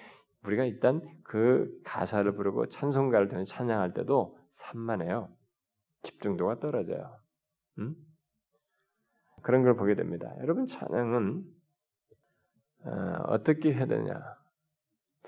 우리가 0.45 0.65
일단 0.65 1.01
그 1.25 1.71
가사를 1.85 2.31
부르고 2.35 2.69
찬송가를 2.69 3.29
듣는 3.29 3.45
찬양할 3.47 3.95
때도 3.95 4.39
산만해요. 4.53 5.29
집중도가 6.03 6.61
떨어져요. 6.61 7.19
음? 7.79 7.95
그런 9.43 9.63
걸 9.63 9.77
보게 9.77 9.95
됩니다. 9.95 10.33
여러분 10.41 10.67
찬양은 10.67 11.45
어, 12.85 13.43
떻게 13.43 13.73
해야 13.75 13.87
되냐? 13.87 14.15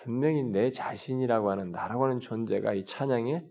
분명히 0.02 0.42
내 0.44 0.70
자신이라고 0.70 1.50
하는 1.50 1.70
나라고 1.70 2.04
하는 2.04 2.20
존재가 2.20 2.74
이 2.74 2.84
찬양에 2.84 3.44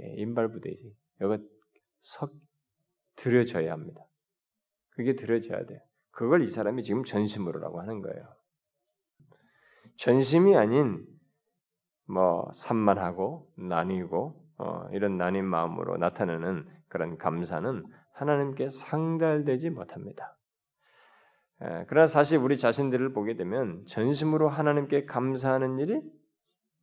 예, 0.00 0.14
인발부대지. 0.16 0.96
여기 1.20 1.42
석 2.00 2.32
들여져야 3.16 3.72
합니다. 3.72 4.02
그게 4.90 5.14
들여져야 5.14 5.64
돼. 5.66 5.82
그걸 6.10 6.42
이 6.42 6.48
사람이 6.48 6.82
지금 6.82 7.04
전심으로라고 7.04 7.80
하는 7.80 8.00
거예요. 8.00 8.26
전심이 9.98 10.56
아닌 10.56 11.06
뭐 12.06 12.50
산만하고 12.54 13.50
나뉘고 13.56 14.42
어, 14.58 14.88
이런 14.92 15.16
나뉜 15.18 15.44
마음으로 15.44 15.96
나타내는 15.98 16.66
그런 16.88 17.18
감사는 17.18 17.84
하나님께 18.12 18.70
상달되지 18.70 19.70
못합니다. 19.70 20.35
예, 21.62 21.84
그러나 21.88 22.06
사실 22.06 22.38
우리 22.38 22.58
자신들을 22.58 23.12
보게 23.12 23.36
되면 23.36 23.84
전심으로 23.86 24.48
하나님께 24.48 25.06
감사하는 25.06 25.78
일이 25.78 26.00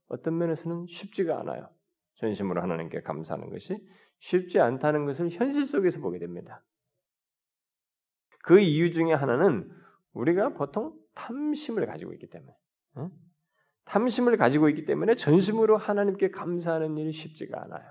어떤 0.07 0.37
면에서는 0.37 0.87
쉽지가 0.87 1.39
않아요. 1.39 1.69
전심으로 2.15 2.61
하나님께 2.61 3.01
감사하는 3.01 3.49
것이 3.49 3.77
쉽지 4.19 4.59
않다는 4.59 5.05
것을 5.05 5.29
현실 5.29 5.65
속에서 5.65 5.99
보게 5.99 6.19
됩니다. 6.19 6.63
그 8.43 8.59
이유 8.59 8.91
중에 8.91 9.13
하나는 9.13 9.71
우리가 10.13 10.49
보통 10.49 10.93
탐심을 11.15 11.85
가지고 11.85 12.13
있기 12.13 12.29
때문에 12.29 12.53
응? 12.97 13.09
탐심을 13.85 14.37
가지고 14.37 14.69
있기 14.69 14.85
때문에 14.85 15.15
전심으로 15.15 15.77
하나님께 15.77 16.31
감사하는 16.31 16.97
일이 16.97 17.11
쉽지가 17.11 17.61
않아요. 17.63 17.85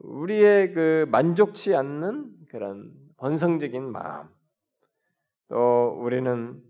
우리의 0.00 0.72
그 0.72 1.06
만족치 1.10 1.74
않는 1.74 2.30
그런 2.48 2.92
번성적인 3.16 3.90
마음, 3.90 4.28
또 5.50 5.98
우리는 6.00 6.62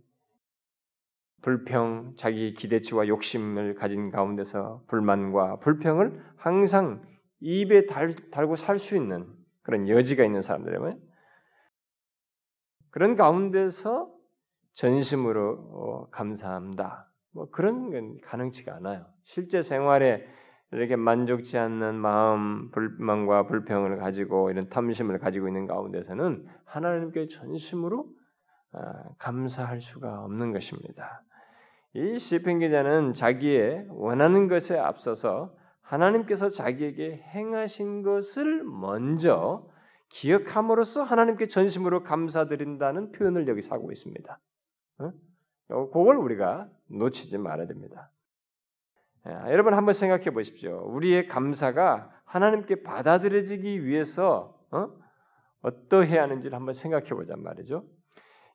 불평, 1.43 2.15
자기 2.17 2.55
기대치와 2.55 3.09
욕심을 3.09 3.75
가진 3.75 4.11
가운데서 4.11 4.85
불만과 4.89 5.57
불평을 5.61 6.21
항상 6.37 7.03
입에 7.41 7.87
달, 7.87 8.15
달고 8.31 8.57
살 8.57 8.79
수 8.79 8.97
있는 8.97 9.27
그런 9.63 9.89
여지가 9.89 10.25
있는 10.25 10.43
사람들이면 10.43 10.99
그런 12.91 13.17
가운데서 13.17 14.11
전심으로 14.75 15.53
어, 15.73 16.11
감사합니다. 16.11 17.07
뭐 17.33 17.51
그런 17.51 17.91
건 17.91 18.19
가능치가 18.23 18.75
않아요. 18.77 19.07
실제 19.25 19.63
생활에 19.63 20.27
이렇게 20.73 20.97
만족지 20.97 21.59
않는 21.59 21.97
마음, 21.97 22.71
불만과 22.71 23.47
불평을 23.47 23.99
가지고 23.99 24.51
이런 24.51 24.69
탐심을 24.71 25.19
가지고 25.19 25.49
있는 25.49 25.67
가운데서는 25.67 26.47
하나님께 26.65 27.29
전심으로 27.29 28.07
아, 28.07 28.20
감사할 29.19 29.81
수가 29.81 30.25
없는 30.25 30.53
것입니다. 30.53 31.23
이 31.95 32.19
시편 32.19 32.61
기자는 32.61 33.15
자기의 33.15 33.87
원하는 33.89 34.49
것에 34.49 34.79
앞서서 34.79 35.55
하나님께서 35.83 36.51
자기에게 36.51 37.25
행하신 37.35 38.03
것을 38.03 38.63
먼저 38.63 39.67
기억함으로써 40.11 41.03
하나님께 41.03 41.49
전심으로 41.49 42.05
감사드린다는 42.05 43.13
표현을 43.13 43.49
여기서 43.49 43.75
하고 43.75 43.91
있습니다. 43.91 44.39
어? 44.99 45.13
그걸 45.69 46.17
우리가 46.17 46.69
놓치지 46.89 47.39
말아야 47.39 47.67
됩니다. 47.67 48.11
여러분 49.27 49.75
한번 49.75 49.95
생각해 49.95 50.31
보십시오. 50.31 50.83
우리의 50.87 51.27
감사가 51.27 52.11
하나님께 52.25 52.83
받아들여지기 52.83 53.85
위해서 53.85 54.59
어? 54.71 54.89
어떠해야 55.63 56.23
하는지를 56.23 56.57
한번 56.57 56.75
생각해 56.75 57.11
보자 57.11 57.35
말이죠. 57.37 57.85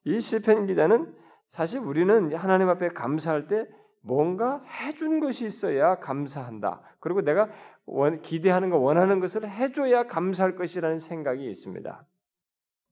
이 0.06 0.20
시편 0.20 0.68
기자는 0.68 1.14
사실 1.50 1.80
우리는 1.80 2.34
하나님 2.34 2.70
앞에 2.70 2.90
감사할 2.90 3.48
때 3.48 3.68
뭔가 4.02 4.62
해준 4.64 5.20
것이 5.20 5.46
있어야 5.46 6.00
감사한다. 6.00 6.82
그리고 7.00 7.22
내가 7.22 7.50
원, 7.86 8.22
기대하는 8.22 8.70
거 8.70 8.78
원하는 8.78 9.20
것을 9.20 9.50
해줘야 9.50 10.04
감사할 10.08 10.56
것이라는 10.56 11.00
생각이 11.00 11.50
있습니다. 11.50 12.06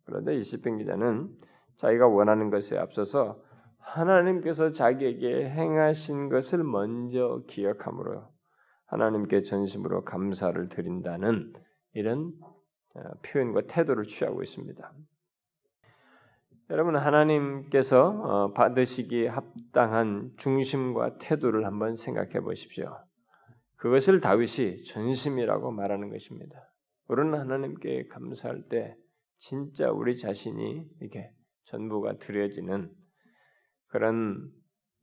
그런데 0.06 0.36
이 0.36 0.44
시편 0.44 0.78
기자는 0.80 1.30
자기가 1.78 2.08
원하는 2.08 2.50
것에 2.50 2.78
앞서서 2.78 3.42
하나님께서 3.80 4.72
자기에게 4.72 5.50
행하신 5.50 6.30
것을 6.30 6.64
먼저 6.64 7.44
기억함으로 7.48 8.24
하나님께 8.86 9.44
전심으로 9.44 10.04
감사를 10.04 10.70
드린다는 10.70 11.54
이런 11.94 12.32
어, 12.96 13.02
표현과 13.24 13.62
태도를 13.68 14.06
취하고 14.06 14.42
있습니다. 14.42 14.92
여러분 16.70 16.96
하나님께서 16.96 18.08
어, 18.08 18.54
받으시기에 18.54 19.28
합당한 19.28 20.32
중심과 20.38 21.18
태도를 21.18 21.66
한번 21.66 21.98
생각해 21.98 22.40
보십시오. 22.40 22.98
그것을 23.76 24.22
다윗이 24.22 24.86
전심이라고 24.86 25.72
말하는 25.72 26.10
것입니다. 26.10 26.72
우리는 27.10 27.38
하나님께 27.38 28.08
감사할 28.08 28.70
때 28.70 28.96
진짜 29.40 29.92
우리 29.92 30.18
자신이 30.18 30.88
이렇게 31.02 31.32
전부가 31.66 32.18
드려지는 32.18 32.90
그런 33.88 34.50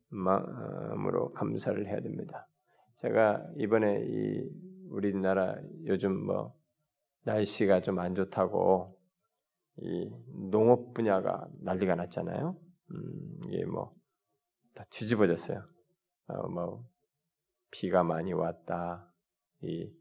마음으로 0.09 1.33
감사를 1.33 1.87
해야 1.87 2.01
됩니다. 2.01 2.49
제가 3.03 3.45
이번에 3.59 4.03
이 4.07 4.49
우리나라 4.89 5.57
요즘 5.85 6.25
뭐 6.25 6.55
날씨가 7.25 7.83
좀 7.83 7.99
안 7.99 8.15
좋다고 8.15 9.00
이 9.83 10.11
농업 10.51 10.95
분야가 10.95 11.49
난리가 11.63 11.95
났잖아요. 11.95 12.57
음, 12.91 13.41
이게 13.49 13.65
뭐 13.65 14.01
다 14.75 14.85
뒤집어졌어요. 14.91 15.63
어, 16.29 16.49
뭐 16.49 16.85
비가 17.71 18.03
많이 18.03 18.33
왔다, 18.33 19.13
이 19.63 19.93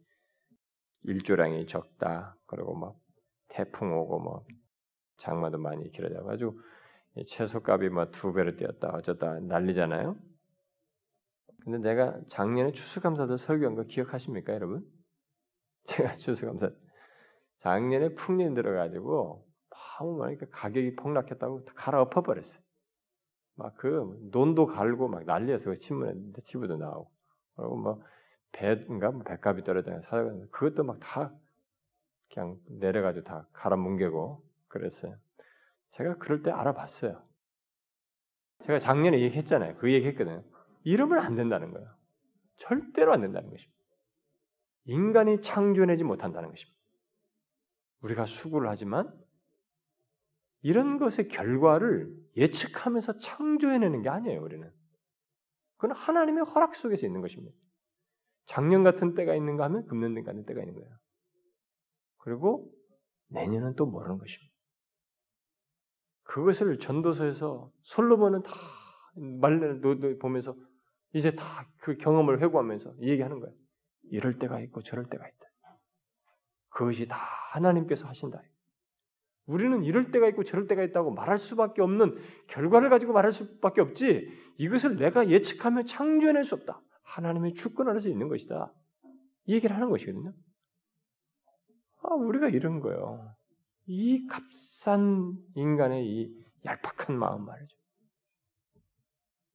일조량이 1.04 1.68
적다, 1.68 2.38
그리고 2.46 2.76
뭐 2.76 3.00
태풍 3.50 3.94
오고 3.94 4.20
뭐 4.20 4.46
장마도 5.18 5.58
많이 5.58 5.90
길어져가지고 5.92 6.60
채소값이 7.28 7.90
뭐두 7.90 8.34
배로 8.34 8.56
뛰었다 8.56 8.90
어쩌다 8.94 9.40
난리잖아요. 9.40 10.16
근데 11.64 11.78
내가 11.80 12.18
작년에 12.30 12.72
추수감사도 12.72 13.38
설교한 13.38 13.76
거 13.76 13.84
기억하십니까, 13.84 14.54
여러분? 14.54 14.86
제가 15.88 16.16
추수감사 16.16 16.70
작년에 17.62 18.16
풍년 18.16 18.54
들어가지고 18.54 19.46
아무 20.00 20.18
말니까 20.18 20.48
가격이 20.52 20.96
폭락했다고 20.96 21.66
갈아엎어 21.76 22.22
버렸어요. 22.24 22.62
막 23.56 23.76
그 23.76 24.18
논도 24.32 24.68
갈고 24.68 25.10
막 25.10 25.26
난리여서 25.26 25.66
그 25.66 25.76
신문에 25.76 26.14
TV도 26.46 26.78
나오고 26.78 27.12
그리고 27.56 27.76
뭐 27.76 28.04
배인가 28.54 29.12
뭐 29.12 29.24
배값이 29.24 29.64
떨어지는 29.64 30.02
사가 30.02 30.32
그것도 30.52 30.84
막 30.86 31.00
다 31.02 31.34
그냥 32.34 32.58
내려가지고 32.70 33.26
다 33.26 33.48
갈아 33.54 33.76
뭉개고 33.76 34.42
그랬어요. 34.70 35.18
제가 35.90 36.16
그럴 36.18 36.44
때 36.44 36.52
알아봤어요. 36.52 37.22
제가 38.66 38.80
작년에 38.80 39.20
얘기했잖아요. 39.22 39.76
그 39.78 39.92
얘기했거든요. 39.92 40.44
이러면 40.84 41.20
안 41.20 41.36
된다는 41.36 41.72
거예요. 41.74 41.90
절대로 42.58 43.14
안 43.14 43.22
된다는 43.22 43.50
것입니다. 43.50 43.80
인간이 44.86 45.42
창조해내지 45.42 46.04
못한다는 46.04 46.50
것입니다. 46.50 46.80
우리가 48.02 48.26
수고를 48.26 48.70
하지만 48.70 49.12
이런 50.62 50.98
것의 50.98 51.30
결과를 51.30 52.14
예측하면서 52.36 53.20
창조해내는 53.20 54.02
게 54.02 54.10
아니에요, 54.10 54.42
우리는. 54.42 54.70
그건 55.78 55.96
하나님의 55.96 56.44
허락 56.46 56.76
속에서 56.76 57.06
있는 57.06 57.22
것입니다. 57.22 57.56
작년 58.46 58.84
같은 58.84 59.14
때가 59.14 59.36
있는가 59.36 59.66
하면 59.66 59.86
금년 59.86 60.14
같은 60.24 60.46
때가 60.46 60.60
있는 60.62 60.76
거예요. 60.76 60.90
그리고 62.18 62.72
내년은 63.30 63.76
또 63.76 63.86
모르는 63.86 64.18
것입니다. 64.18 64.54
그것을 66.24 66.80
전도서에서 66.80 67.72
솔로몬은 67.84 68.44
다 68.44 68.52
말을 69.16 69.82
보면서 70.20 70.56
이제 71.14 71.32
다 71.36 71.66
그 71.82 71.98
경험을 71.98 72.42
회고하면서 72.42 73.00
얘기하는 73.02 73.40
거예요. 73.40 73.56
이럴 74.12 74.38
때가 74.38 74.60
있고 74.62 74.82
저럴 74.84 75.10
때가 75.10 75.28
있다. 75.28 75.46
그것이 76.70 77.08
다 77.08 77.18
하나님께서 77.52 78.08
하신다. 78.08 78.42
우리는 79.50 79.84
이럴 79.84 80.12
때가 80.12 80.28
있고 80.30 80.44
저럴 80.44 80.68
때가 80.68 80.84
있다고 80.84 81.10
말할 81.12 81.40
수밖에 81.40 81.82
없는 81.82 82.16
결과를 82.48 82.90
가지고 82.92 83.14
말할 83.14 83.32
수밖에 83.32 83.82
없지 83.82 84.30
이것을 84.58 84.98
내가 84.98 85.28
예측하며 85.28 85.84
창조해낼 85.86 86.44
수 86.44 86.54
없다. 86.54 86.80
하나님의 87.02 87.56
주권 87.56 87.90
아래서 87.90 88.10
있는 88.10 88.28
것이다. 88.28 88.72
이 89.46 89.56
얘기를 89.56 89.76
하는 89.76 89.90
것이거든요. 89.90 90.32
아, 92.04 92.14
우리가 92.14 92.50
이런 92.50 92.80
거예요. 92.80 93.34
이 93.88 94.28
값싼 94.28 95.36
인간의 95.56 96.06
이 96.06 96.32
얄팍한 96.66 97.18
마음 97.18 97.46
말이죠. 97.46 97.76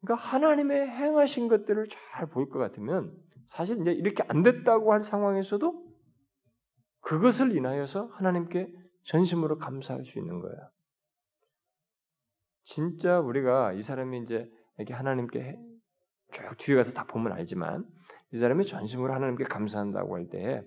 그러니까 0.01 0.27
하나님의 0.27 0.89
행하신 0.89 1.47
것들을 1.47 1.87
잘 1.89 2.27
볼 2.31 2.49
것 2.51 2.59
같으면 2.59 3.17
사실 3.47 3.81
이제 3.81 3.93
이렇게 3.93 4.25
안 4.27 4.43
됐다고 4.43 4.93
할 4.93 5.05
상황에서도 5.05 5.85
그것을 7.03 7.57
인하여서 7.57 8.07
하나님께 8.15 8.84
전심으로 9.05 9.59
감사할 9.59 10.05
수 10.05 10.19
있는 10.19 10.41
거예요. 10.41 10.57
진짜 12.65 13.21
우리가 13.21 13.73
이 13.75 13.83
사람이 13.83 14.21
이제 14.23 14.51
이렇게 14.79 14.95
하나님께 14.95 15.59
쭉 16.33 16.57
뒤에 16.59 16.77
가서 16.77 16.93
다 16.93 17.05
보면 17.05 17.33
알지만 17.33 17.85
이 18.33 18.39
사람이 18.39 18.65
전심으로 18.67 19.13
하나님께 19.15 19.45
감사한다고 19.45 20.17
할 20.17 20.29
때 20.29 20.63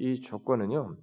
이 0.00 0.20
조건은요 0.20 0.96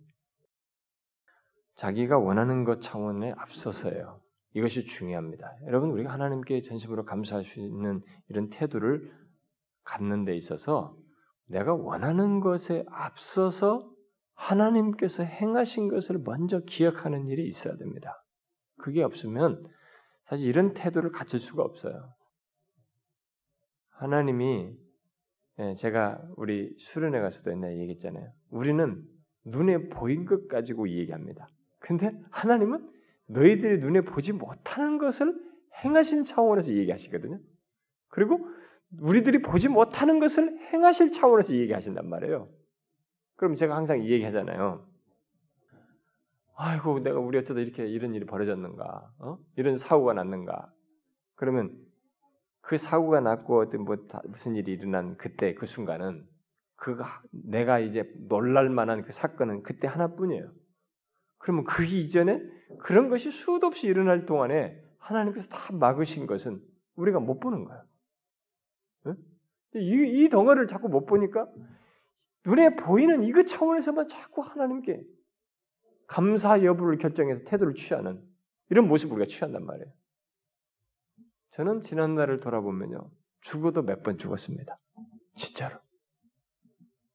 자기가 1.75 2.17
원하는 2.17 2.63
것 2.63 2.81
차원에 2.81 3.33
앞서서예요. 3.37 4.21
이것이 4.53 4.85
중요합니다. 4.85 5.51
여러분 5.65 5.89
우리가 5.89 6.13
하나님께 6.13 6.61
전심으로 6.61 7.03
감사할 7.03 7.43
수 7.43 7.59
있는 7.59 8.01
이런 8.29 8.49
태도를 8.49 9.11
갖는 9.83 10.23
데 10.23 10.35
있어서 10.37 10.95
내가 11.47 11.73
원하는 11.73 12.39
것에 12.39 12.85
앞서서 12.89 13.91
하나님께서 14.35 15.23
행하신 15.23 15.87
것을 15.87 16.19
먼저 16.23 16.59
기억하는 16.61 17.27
일이 17.27 17.47
있어야 17.47 17.75
됩니다. 17.77 18.23
그게 18.77 19.01
없으면 19.03 19.65
사실 20.25 20.47
이런 20.47 20.73
태도를 20.73 21.11
갖출 21.11 21.39
수가 21.39 21.63
없어요. 21.63 22.13
하나님이 23.89 24.75
예, 25.59 25.73
제가 25.75 26.21
우리 26.35 26.75
수련회 26.77 27.21
가서도 27.21 27.51
옛날에 27.51 27.77
얘기했잖아요. 27.79 28.29
우리는 28.49 29.01
눈에 29.45 29.87
보인 29.89 30.25
것 30.25 30.47
가지고 30.49 30.89
얘기합니다. 30.89 31.47
근데 31.79 32.11
하나님은 32.31 32.91
너희들이 33.27 33.79
눈에 33.79 34.01
보지 34.01 34.33
못하는 34.33 34.97
것을 34.97 35.33
행하신 35.83 36.25
차원에서 36.25 36.73
얘기하시거든요. 36.73 37.39
그리고 38.09 38.47
우리들이 38.99 39.41
보지 39.41 39.69
못하는 39.69 40.19
것을 40.19 40.57
행하실 40.73 41.11
차원에서 41.11 41.53
얘기하신단 41.55 42.07
말이에요. 42.09 42.49
그럼 43.35 43.55
제가 43.55 43.75
항상 43.75 44.01
이 44.01 44.09
얘기 44.11 44.23
하잖아요. 44.23 44.85
아이고, 46.55 46.99
내가 46.99 47.19
우리 47.19 47.37
어쩌다 47.37 47.59
이렇게 47.59 47.85
이런 47.85 48.13
일이 48.15 48.25
벌어졌는가? 48.25 49.11
어? 49.19 49.37
이런 49.57 49.77
사고가 49.77 50.13
났는가? 50.13 50.71
그러면 51.35 51.75
그 52.61 52.77
사고가 52.77 53.19
났고 53.19 53.61
어떤 53.61 53.83
뭐 53.83 53.97
무슨 54.25 54.55
일이 54.55 54.71
일어난 54.71 55.17
그때 55.17 55.53
그 55.53 55.65
순간은 55.65 56.25
그 56.77 56.97
내가 57.31 57.79
이제 57.79 58.09
놀랄 58.27 58.69
만한 58.69 59.03
그 59.03 59.11
사건은 59.11 59.63
그때 59.63 59.87
하나뿐이에요. 59.87 60.49
그러면 61.37 61.63
그 61.65 61.83
이전에 61.83 62.41
그런 62.79 63.09
것이 63.09 63.31
수도 63.31 63.67
없이 63.67 63.87
일어날 63.87 64.25
동안에 64.25 64.81
하나님께서 64.97 65.47
다 65.49 65.73
막으신 65.73 66.25
것은 66.25 66.59
우리가 66.95 67.19
못 67.19 67.39
보는 67.39 67.65
거예요. 67.65 67.83
이, 69.75 70.23
이 70.23 70.29
덩어리를 70.29 70.67
자꾸 70.67 70.87
못 70.87 71.05
보니까 71.05 71.47
눈에 72.45 72.75
보이는 72.75 73.23
이거 73.23 73.43
차원에서만 73.43 74.09
자꾸 74.09 74.41
하나님께 74.41 75.03
감사 76.07 76.63
여부를 76.63 76.97
결정해서 76.97 77.43
태도를 77.45 77.73
취하는 77.73 78.23
이런 78.69 78.87
모습을 78.87 79.17
우리가 79.17 79.29
취한단 79.29 79.65
말이에요. 79.65 79.91
저는 81.51 81.81
지난날을 81.81 82.39
돌아보면요. 82.39 83.09
죽어도 83.41 83.81
몇 83.81 84.03
번 84.03 84.17
죽었습니다. 84.17 84.77
진짜로. 85.35 85.79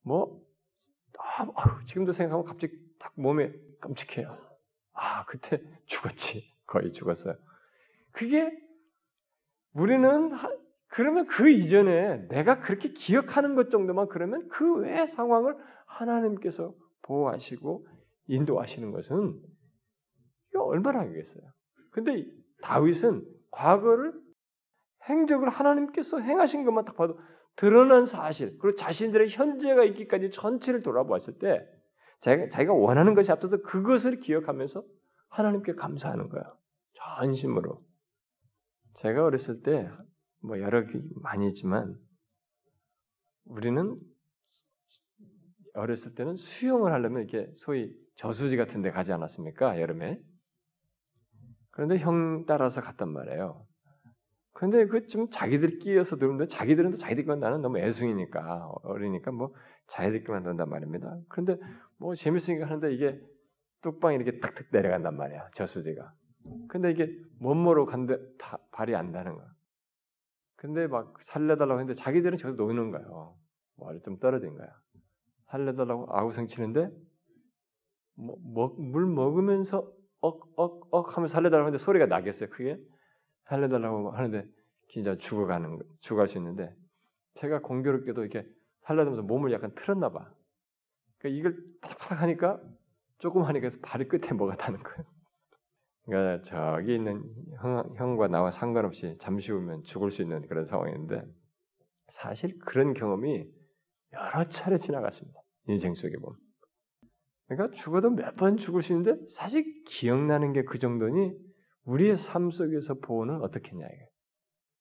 뭐, 0.02 0.40
아, 1.18 1.46
아유, 1.54 1.84
지금도 1.86 2.12
생각하면 2.12 2.44
갑자기 2.46 2.78
딱 2.98 3.12
몸에 3.16 3.52
끔찍해요. 3.80 4.36
아, 4.92 5.24
그때 5.26 5.62
죽었지. 5.86 6.50
거의 6.66 6.92
죽었어요. 6.92 7.36
그게 8.12 8.50
우리는 9.72 10.32
그러면 10.90 11.26
그 11.26 11.48
이전에 11.48 12.28
내가 12.28 12.60
그렇게 12.60 12.92
기억하는 12.92 13.54
것 13.54 13.70
정도만 13.70 14.08
그러면 14.08 14.48
그 14.48 14.74
외의 14.74 15.06
상황을 15.06 15.56
하나님께서 15.86 16.74
보호하시고 17.02 17.86
인도하시는 18.26 18.90
것은 18.90 19.40
얼마나 20.54 21.00
하겠어요. 21.00 21.42
근데 21.90 22.26
다윗은 22.62 23.24
과거를 23.50 24.12
행적을 25.08 25.48
하나님께서 25.48 26.20
행하신 26.20 26.64
것만 26.64 26.84
딱 26.84 26.96
봐도 26.96 27.18
드러난 27.56 28.04
사실 28.04 28.56
그리고 28.58 28.76
자신들의 28.76 29.28
현재가 29.28 29.84
있기까지 29.84 30.30
전체를 30.30 30.82
돌아보았을 30.82 31.38
때 31.38 31.66
자기가, 32.20 32.48
자기가 32.50 32.74
원하는 32.74 33.14
것이 33.14 33.32
앞서서 33.32 33.62
그것을 33.62 34.20
기억하면서 34.20 34.84
하나님께 35.28 35.74
감사하는 35.74 36.28
거야. 36.28 36.42
전심으로. 36.94 37.82
제가 38.94 39.24
어렸을 39.24 39.62
때 39.62 39.88
뭐 40.42 40.60
여러 40.60 40.86
개 40.86 41.00
많이 41.22 41.48
있지만 41.48 41.96
우리는 43.44 43.98
어렸을 45.74 46.14
때는 46.14 46.36
수영을 46.36 46.92
하려면 46.92 47.22
이렇게 47.22 47.50
소위 47.54 47.92
저수지 48.16 48.56
같은 48.56 48.82
데 48.82 48.90
가지 48.90 49.12
않았습니까? 49.12 49.80
여름에. 49.80 50.20
그런데 51.70 51.98
형 51.98 52.44
따라서 52.46 52.80
갔단 52.80 53.08
말이에요. 53.08 53.66
그런데 54.52 54.86
그 54.86 55.06
좀 55.06 55.30
자기들 55.30 55.78
끼어서 55.78 56.16
들는데 56.16 56.46
자기들은 56.46 56.90
또 56.92 56.96
자기들끼리 56.98 57.38
나는 57.38 57.62
너무 57.62 57.78
애송이니까 57.78 58.72
어리니까 58.82 59.30
뭐 59.32 59.54
자기들끼리만 59.86 60.42
논단 60.42 60.68
말입니다. 60.68 61.18
그런데 61.28 61.56
뭐 61.98 62.14
재밌으니까 62.14 62.66
하는데 62.66 62.92
이게 62.94 63.18
뚝방이 63.82 64.16
이렇게 64.16 64.38
탁탁 64.40 64.66
내려간단 64.72 65.16
말이야 65.16 65.50
저수지가. 65.54 66.12
근데 66.68 66.90
이게 66.90 67.10
멋모로 67.40 67.86
간데 67.86 68.18
다, 68.38 68.58
발이 68.72 68.94
안 68.94 69.12
닿는 69.12 69.34
거야. 69.36 69.46
근데 70.60 70.86
막 70.86 71.14
살려달라고 71.22 71.80
했는데 71.80 71.98
자기들은 71.98 72.36
저기서 72.36 72.62
노는 72.62 72.90
거예요. 72.90 73.34
머리 73.76 73.98
좀 74.02 74.18
떨어진 74.18 74.54
거야. 74.54 74.68
살려달라고 75.46 76.06
아우성 76.10 76.48
치는데 76.48 76.90
뭐, 78.14 78.36
먹, 78.42 78.78
물 78.78 79.06
먹으면서 79.06 79.90
억억억 80.20 81.16
하면 81.16 81.28
살려달라고 81.28 81.68
하는데 81.68 81.82
소리가 81.82 82.04
나겠어요. 82.04 82.50
크게 82.50 82.78
살려달라고 83.44 84.10
하는데 84.10 84.46
진짜 84.90 85.16
죽어가는 85.16 85.78
죽어갈 86.00 86.28
수 86.28 86.36
있는데 86.36 86.70
제가 87.36 87.62
공교롭게도 87.62 88.20
이렇게 88.22 88.46
살려달면서 88.82 89.22
몸을 89.22 89.52
약간 89.52 89.74
틀었나 89.74 90.10
봐. 90.10 90.30
그러니까 91.20 91.38
이걸 91.38 91.64
팍팍 91.80 92.20
하니까 92.20 92.60
조금 93.16 93.44
하니까 93.44 93.70
발이 93.80 94.08
끝에 94.08 94.32
뭐가 94.34 94.56
닿는 94.60 94.82
거예요. 94.82 95.04
그러니까 96.10 96.42
저기 96.42 96.96
있는 96.96 97.22
형, 97.60 97.94
형과 97.96 98.26
나와 98.26 98.50
상관없이 98.50 99.16
잠시 99.20 99.52
후면 99.52 99.84
죽을 99.84 100.10
수 100.10 100.22
있는 100.22 100.46
그런 100.48 100.66
상황인데 100.66 101.22
사실 102.08 102.58
그런 102.58 102.94
경험이 102.94 103.46
여러 104.12 104.48
차례 104.48 104.76
지나갔습니다. 104.76 105.38
인생 105.68 105.94
속에 105.94 106.16
보면. 106.16 106.36
그러니까 107.46 107.76
죽어도 107.76 108.10
몇 108.10 108.34
번 108.36 108.56
죽을 108.56 108.82
수 108.82 108.92
있는데 108.92 109.24
사실 109.28 109.64
기억나는 109.86 110.52
게 110.52 110.64
그 110.64 110.78
정도니 110.80 111.32
우리의 111.84 112.16
삶 112.16 112.50
속에서 112.50 112.94
보호는 112.94 113.40
어떻겠냐 113.42 113.86
이게 113.86 114.08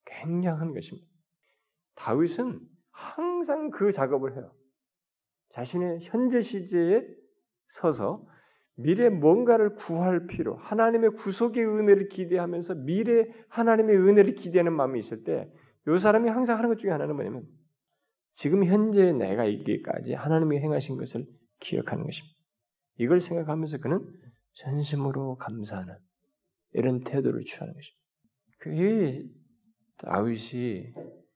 굉장한 0.06 0.74
것입니다. 0.74 1.08
다윗은 1.96 2.60
항상 2.92 3.70
그 3.70 3.92
작업을 3.92 4.36
해요. 4.36 4.52
자신의 5.50 6.00
현재 6.02 6.42
시제에 6.42 7.04
서서 7.74 8.26
미래 8.82 9.10
뭔가를 9.10 9.76
구할 9.76 10.26
필요, 10.28 10.56
하나님의 10.56 11.12
구속의 11.12 11.65
은혜를 11.65 12.08
기대하면서 12.08 12.76
미래 12.76 13.28
하나님의 13.50 13.98
은혜를 13.98 14.36
기대하는 14.36 14.72
마음이 14.74 15.00
있을 15.00 15.24
때, 15.26 15.52
이 15.88 16.00
사람이 16.00 16.30
항상 16.30 16.58
하는 16.58 16.70
것 16.70 16.80
중에 16.80 16.89
하나는 16.92 17.15
뭐냐면, 17.15 17.44
지금 18.36 18.63
현재 18.63 19.12
내가 19.12 19.44
있기까지 19.44 20.13
하나님이 20.13 20.60
행하신 20.60 20.96
것을 20.98 21.26
기억하는 21.60 22.06
것입니다. 22.06 22.38
이걸 23.00 23.20
생각하면서 23.20 23.80
그는 23.80 24.00
전심으로 24.54 25.36
감사하는 25.36 25.94
이런 26.74 27.02
태도를 27.02 27.44
취하는 27.44 27.74
것입니다. 27.74 28.00
그 28.60 29.26
다윗이 29.98 30.94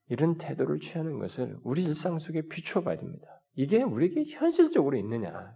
이런 0.08 0.38
태도를 0.38 0.80
취하는 0.80 1.18
것을 1.18 1.58
우리 1.62 1.84
일상 1.84 2.18
속에 2.18 2.42
비춰봐야 2.48 2.96
됩니다. 2.96 3.26
이게 3.54 3.82
우리에게 3.82 4.24
현실적으로 4.28 4.96
있느냐? 4.96 5.54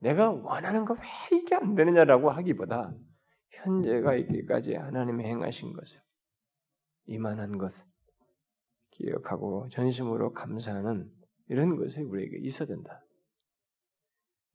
내가 0.00 0.30
원하는 0.30 0.84
거 0.84 0.94
왜 0.94 1.38
이게 1.38 1.54
안 1.54 1.74
되느냐라고 1.74 2.30
하기보다 2.30 2.94
현재가 3.50 4.16
있기까지 4.16 4.74
하나님의 4.74 5.26
행하신 5.26 5.72
것을 5.72 6.00
이만한 7.06 7.58
것을 7.58 7.84
기억하고 8.92 9.68
전심으로 9.70 10.32
감사하는 10.32 11.10
이런 11.48 11.76
것이 11.76 12.00
우리에게 12.00 12.38
있어야 12.38 12.66
된다. 12.68 13.04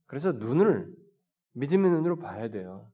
그래서 0.08 0.32
눈을 0.32 0.94
믿음의 1.54 1.92
눈으로 1.92 2.18
봐야 2.18 2.50
돼요. 2.50 2.92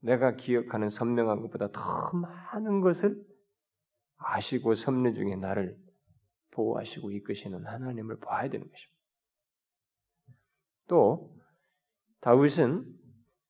내가 0.00 0.36
기억하는 0.36 0.88
선명한 0.88 1.40
것보다 1.42 1.70
더 1.72 2.10
많은 2.12 2.80
것을 2.80 3.24
아시고 4.16 4.74
섭리 4.74 5.14
중에 5.14 5.36
나를 5.36 5.76
보호하시고 6.50 7.10
이끄시는 7.12 7.66
하나님을 7.66 8.18
봐야 8.20 8.48
되는 8.48 8.68
것입니다. 8.68 8.98
또 10.88 11.37
다윗은 12.20 12.84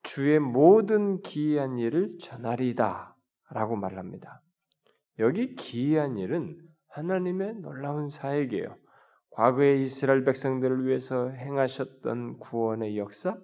주의 0.03 0.39
모든 0.39 1.21
기이한 1.23 1.79
일을 1.79 2.19
전하리다라고 2.21 3.77
말합니다. 3.77 4.41
여기 5.19 5.55
기이한 5.55 6.19
일은 6.19 6.57
하나님의 6.91 7.57
놀라운 7.57 8.11
사역이에요. 8.11 8.77
과거의 9.31 9.83
이스라엘 9.85 10.25
백성들을 10.25 10.87
위해서 10.87 11.29
행하셨던 11.29 12.39
구원의 12.39 12.99
역사, 12.99 13.37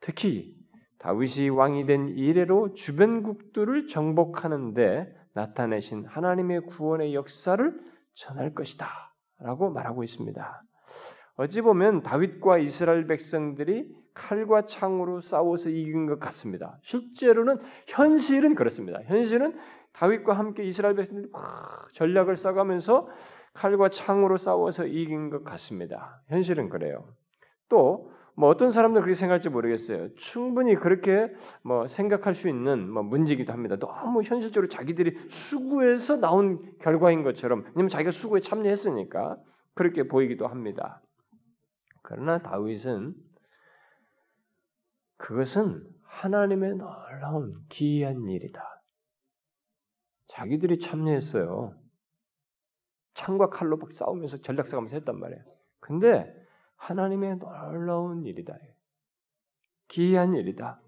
특히 0.00 0.54
다윗이 0.98 1.48
왕이 1.50 1.86
된 1.86 2.08
이래로 2.08 2.74
주변국들을 2.74 3.86
정복하는데 3.88 5.14
나타내신 5.34 6.04
하나님의 6.04 6.62
구원의 6.66 7.14
역사를 7.14 7.80
전할 8.14 8.54
것이다. 8.54 8.86
라고 9.38 9.70
말하고 9.70 10.04
있습니다. 10.04 10.62
어찌 11.40 11.62
보면 11.62 12.02
다윗과 12.02 12.58
이스라엘 12.58 13.06
백성들이 13.06 13.90
칼과 14.12 14.66
창으로 14.66 15.22
싸워서 15.22 15.70
이긴 15.70 16.06
것 16.06 16.20
같습니다. 16.20 16.78
실제로는 16.82 17.58
현실은 17.86 18.54
그렇습니다. 18.54 19.00
현실은 19.06 19.58
다윗과 19.92 20.34
함께 20.34 20.64
이스라엘 20.64 20.96
백성들이 20.96 21.30
막 21.32 21.88
전략을 21.94 22.36
써가면서 22.36 23.08
칼과 23.54 23.88
창으로 23.88 24.36
싸워서 24.36 24.86
이긴 24.86 25.30
것 25.30 25.42
같습니다. 25.42 26.20
현실은 26.28 26.68
그래요. 26.68 27.04
또 27.68 28.10
뭐 28.40 28.48
어떤 28.48 28.70
사람들 28.70 29.02
그렇게 29.02 29.14
생각할지 29.14 29.50
모르겠어요. 29.50 30.14
충분히 30.14 30.74
그렇게 30.74 31.30
뭐 31.62 31.86
생각할 31.88 32.34
수 32.34 32.48
있는 32.48 32.90
뭐 32.90 33.02
문제이기도 33.02 33.52
합니다. 33.52 33.76
너무 33.76 34.22
현실적으로 34.22 34.66
자기들이 34.66 35.14
수구에서 35.28 36.16
나온 36.16 36.62
결과인 36.80 37.22
것처럼 37.22 37.64
왜냐면 37.74 37.88
자기가 37.88 38.12
수구에 38.12 38.40
참여했으니까 38.40 39.36
그렇게 39.74 40.04
보이기도 40.04 40.46
합니다. 40.46 41.02
그러나 42.02 42.38
다윗은 42.38 43.14
그것은 45.16 45.86
하나님의 46.02 46.76
놀라운 46.76 47.64
기이한 47.68 48.28
일이다. 48.28 48.82
자기들이 50.28 50.80
참여했어요. 50.80 51.74
창과 53.14 53.50
칼로 53.50 53.76
막 53.76 53.92
싸우면서 53.92 54.38
전략 54.38 54.66
싸움면서 54.66 54.96
했단 54.96 55.18
말이에요. 55.18 55.42
근데 55.80 56.34
하나님의 56.76 57.38
놀라운 57.38 58.24
일이다. 58.24 58.56
기이한 59.88 60.34
일이다. 60.34 60.80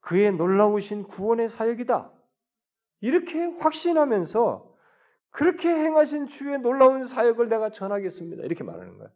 그의 0.00 0.32
놀라우신 0.32 1.04
구원의 1.04 1.48
사역이다. 1.48 2.10
이렇게 3.00 3.44
확신하면서 3.60 4.74
그렇게 5.30 5.68
행하신 5.68 6.26
주의 6.26 6.58
놀라운 6.58 7.06
사역을 7.06 7.48
내가 7.48 7.70
전하겠습니다. 7.70 8.44
이렇게 8.44 8.64
말하는 8.64 8.98
거예요. 8.98 9.10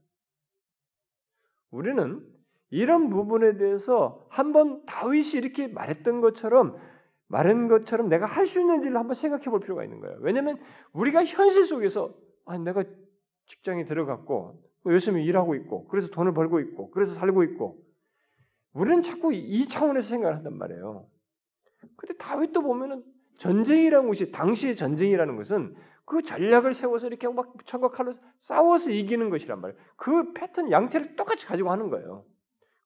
우리는 1.71 2.23
이런 2.71 3.11
부분에 3.11 3.57
대해서 3.57 4.27
한번 4.29 4.85
다윗이 4.87 5.33
이렇게 5.35 5.69
말했던 5.69 6.21
것처럼 6.21 6.77
말한 7.29 7.69
것처럼 7.69 8.09
내가 8.09 8.27
할 8.27 8.47
수 8.47 8.61
있는지를 8.61 8.97
한번 8.97 9.15
생각해 9.15 9.45
볼 9.45 9.61
필요가 9.61 9.85
있는 9.85 10.01
거예요. 10.01 10.17
왜냐하면 10.21 10.59
우리가 10.93 11.25
현실 11.25 11.67
속에서 11.67 12.15
아, 12.47 12.57
내가 12.59 12.85
직장에 13.47 13.85
들어갔고 13.85 14.63
열심히 14.87 15.25
일하고 15.25 15.55
있고 15.55 15.87
그래서 15.89 16.09
돈을 16.09 16.33
벌고 16.33 16.61
있고 16.61 16.91
그래서 16.91 17.13
살고 17.15 17.43
있고 17.45 17.83
우리는 18.73 19.03
자꾸 19.03 19.33
이 19.35 19.67
차원에서 19.67 20.09
생각을 20.09 20.37
한단 20.37 20.57
말이에요. 20.57 21.07
근데 21.97 22.15
다윗도 22.15 22.63
보면은 22.63 23.03
전쟁이라는 23.39 24.09
것이 24.09 24.31
당시의 24.31 24.77
전쟁이라는 24.77 25.37
것은 25.37 25.75
그 26.09 26.23
전략을 26.23 26.73
세워서 26.73 27.07
이렇게 27.07 27.29
막 27.29 27.53
철과 27.67 27.91
칼로 27.91 28.15
싸워서 28.41 28.91
이기는 28.91 29.29
것이란 29.29 29.61
말이에요. 29.61 29.79
그 29.97 30.33
패턴 30.33 30.71
양태를 30.71 31.17
똑같이 31.17 31.45
가지고 31.45 31.71
하는 31.71 31.91
거예요. 31.91 32.25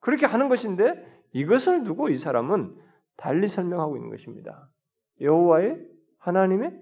그렇게 0.00 0.26
하는 0.26 0.48
것인데 0.48 1.22
이것을 1.30 1.84
두고 1.84 2.08
이 2.08 2.16
사람은 2.16 2.76
달리 3.16 3.46
설명하고 3.46 3.96
있는 3.96 4.10
것입니다. 4.10 4.68
여호와의 5.20 5.78
하나님의 6.18 6.80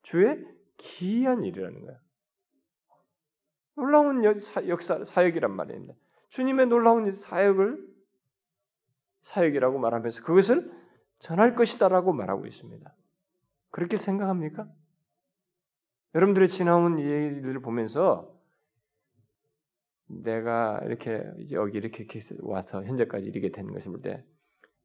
주의 0.00 0.42
기이한 0.78 1.44
일이라는 1.44 1.82
거예요. 1.82 1.98
놀라운 3.76 4.24
역사 4.24 5.04
사역이란 5.04 5.54
말입니다. 5.54 5.92
주님의 6.30 6.68
놀라운 6.68 7.12
사역을 7.12 7.86
사역이라고 9.20 9.78
말하면서 9.78 10.22
그것을 10.22 10.72
전할 11.18 11.54
것이다라고 11.54 12.14
말하고 12.14 12.46
있습니다. 12.46 12.94
그렇게 13.70 13.98
생각합니까? 13.98 14.66
여러분들의 16.14 16.48
지나온 16.48 16.98
일을 16.98 17.60
보면서 17.60 18.30
내가 20.06 20.80
이렇게 20.84 21.24
여기 21.52 21.78
이렇게 21.78 22.06
와서 22.40 22.84
현재까지 22.84 23.26
이르게 23.26 23.50
된 23.50 23.72
것을 23.72 23.90
볼 23.92 24.02
때 24.02 24.22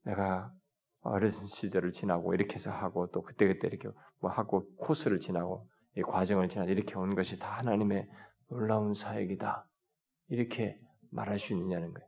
내가 0.03 0.53
어렸을 1.01 1.47
시절을 1.47 1.91
지나고 1.91 2.33
이렇게 2.33 2.55
해서 2.55 2.71
하고 2.71 3.07
또 3.07 3.21
그때 3.21 3.47
그때 3.47 3.67
이렇게 3.67 3.89
뭐 4.19 4.31
하고 4.31 4.67
코스를 4.77 5.19
지나고 5.19 5.67
이 5.97 6.01
과정을 6.01 6.49
지나 6.49 6.65
이렇게 6.65 6.95
온 6.95 7.15
것이 7.15 7.39
다 7.39 7.57
하나님의 7.57 8.07
놀라운 8.49 8.93
사역이다 8.93 9.67
이렇게 10.29 10.79
말할 11.11 11.39
수 11.39 11.53
있느냐는 11.53 11.93
거예요. 11.93 12.07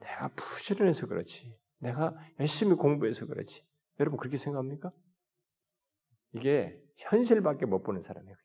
내가 0.00 0.28
부지런해서 0.36 1.06
그렇지, 1.06 1.56
내가 1.78 2.14
열심히 2.38 2.74
공부해서 2.74 3.26
그렇지. 3.26 3.64
여러분 3.98 4.18
그렇게 4.18 4.36
생각합니까? 4.36 4.92
이게 6.32 6.78
현실밖에 6.96 7.66
못 7.66 7.82
보는 7.82 8.00
사람이에요. 8.00 8.36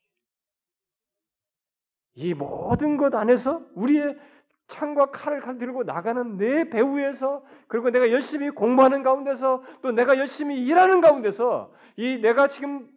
이 2.15 2.33
모든 2.33 2.97
것 2.97 3.13
안에서 3.15 3.61
우리의 3.75 4.17
창과 4.67 5.11
칼을 5.11 5.57
들고 5.57 5.83
나가는 5.83 6.37
내 6.37 6.69
배후에서 6.69 7.43
그리고 7.67 7.89
내가 7.89 8.09
열심히 8.09 8.49
공부하는 8.49 9.03
가운데서 9.03 9.63
또 9.81 9.91
내가 9.91 10.17
열심히 10.17 10.65
일하는 10.65 11.01
가운데서 11.01 11.73
이 11.97 12.19
내가 12.21 12.47
지금 12.47 12.89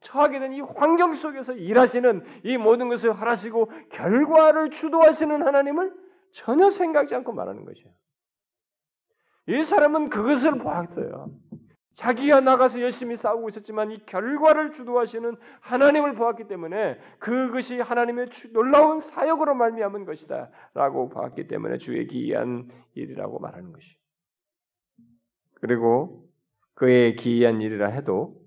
처하게 0.00 0.38
된 0.38 0.52
이 0.52 0.60
환경 0.60 1.14
속에서 1.14 1.54
일하시는 1.54 2.24
이 2.44 2.58
모든 2.58 2.88
것을 2.90 3.12
하시고 3.12 3.70
결과를 3.90 4.70
주도하시는 4.70 5.42
하나님을 5.42 5.94
전혀 6.32 6.68
생각지 6.68 7.14
않고 7.14 7.32
말하는 7.32 7.64
것이에요. 7.64 7.90
이 9.46 9.62
사람은 9.62 10.10
그것을 10.10 10.58
보았어요. 10.58 11.30
자기가 11.94 12.40
나가서 12.40 12.80
열심히 12.80 13.16
싸우고 13.16 13.48
있었지만 13.48 13.92
이 13.92 14.04
결과를 14.04 14.72
주도하시는 14.72 15.36
하나님을 15.60 16.14
보았기 16.14 16.48
때문에 16.48 16.98
그것이 17.18 17.78
하나님의 17.78 18.30
놀라운 18.52 19.00
사역으로 19.00 19.54
말미암은 19.54 20.04
것이다라고 20.04 21.08
보았기 21.10 21.46
때문에 21.46 21.78
주의 21.78 22.06
기이한 22.06 22.68
일이라고 22.94 23.38
말하는 23.38 23.72
것이. 23.72 23.96
그리고 25.60 26.28
그의 26.74 27.14
기이한 27.14 27.60
일이라 27.60 27.88
해도 27.88 28.42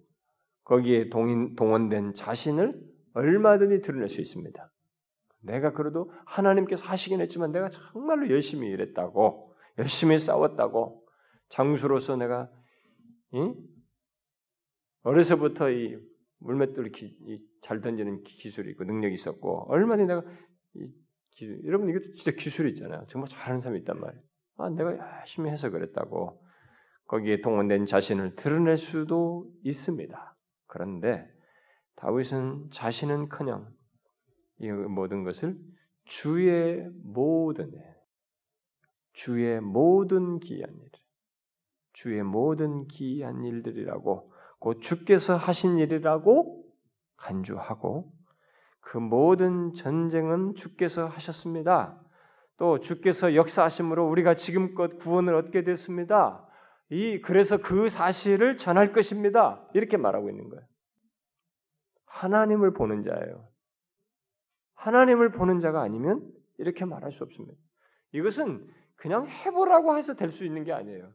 거기에 0.66 1.10
동인, 1.10 1.56
동원된 1.56 2.14
자신을 2.14 2.78
얼마든지 3.14 3.82
드러낼 3.82 4.10
수 4.10 4.20
있습니다. 4.20 4.70
내가 5.42 5.72
그래도 5.72 6.12
하나님께서 6.26 6.86
하시긴 6.86 7.22
했지만 7.22 7.54
내가 7.54 7.70
정말로 7.70 8.30
열심히 8.30 8.68
일했다고 8.68 9.56
열심히 9.78 10.18
싸웠다고 10.18 11.04
장수로서 11.50 12.18
내가 12.18 12.50
응? 13.36 13.56
어려서부터 15.04 15.70
이 15.72 15.98
물맷돌 16.40 16.92
잘 17.62 17.82
던지는 17.82 18.24
기술이 18.24 18.72
있고 18.72 18.84
능력이 18.84 19.16
있었고 19.16 19.72
얼마나 19.72 20.06
내가 20.06 20.24
이 20.76 20.88
기술, 21.32 21.64
여러분 21.66 21.90
이것도 21.90 22.14
진짜 22.16 22.32
기술이 22.32 22.72
있잖아요. 22.72 23.06
정말 23.10 23.30
잘하는 23.30 23.62
사람이 23.62 23.80
있단 23.80 24.00
말이에요. 24.00 24.24
아, 24.58 24.70
내가 24.70 24.98
열심히 25.20 25.50
해서 25.50 25.70
그랬다고 25.70 26.44
거기에 27.08 27.42
동원된 27.42 27.86
자신을 27.86 28.36
드러낼 28.36 28.78
수도 28.78 29.50
있습니다. 29.64 30.36
그런데 30.68 31.26
다윗은 31.96 32.70
자신은커녕 32.72 33.72
이 34.60 34.70
모든 34.72 35.24
것을 35.24 35.58
주의 36.06 36.84
모든 37.04 37.72
주의 39.14 39.60
모든 39.62 40.40
기한 40.40 40.72
일, 40.76 40.90
주의 41.98 42.22
모든 42.22 42.88
기이한 42.88 43.44
일들이라고 43.44 44.32
곧 44.60 44.82
주께서 44.82 45.36
하신 45.36 45.80
일이라고 45.80 46.64
간주하고 47.18 48.12
그 48.82 49.00
모든 49.00 49.74
전쟁은 49.74 50.54
주께서 50.56 51.08
하셨습니다. 51.08 52.00
또 52.58 52.80
주께서 52.80 53.34
역사하심으로 53.34 54.08
우리가 54.10 54.36
지금껏 54.36 55.00
구원을 55.00 55.34
얻게 55.34 55.64
됐습니다. 55.64 56.48
이 56.92 57.20
그래서 57.22 57.58
그 57.58 57.90
사실을 57.90 58.58
전할 58.58 58.94
것입니다. 58.94 59.68
이렇게 59.74 59.98
말하고 59.98 60.30
있는 60.30 60.50
거예요. 60.50 60.64
하나님을 62.06 62.74
보는 62.74 63.04
자예요. 63.06 63.48
하나님을 64.76 65.32
보는 65.32 65.62
자가 65.62 65.82
아니면 65.82 66.32
이렇게 66.60 66.86
말할 66.86 67.12
수 67.12 67.24
없습니다. 67.24 67.56
이것은 68.12 68.68
그냥 68.98 69.28
해보라고 69.28 69.98
해서 69.98 70.14
될 70.14 70.32
수 70.32 70.46
있는 70.46 70.64
게 70.64 70.72
아니에요. 70.72 71.12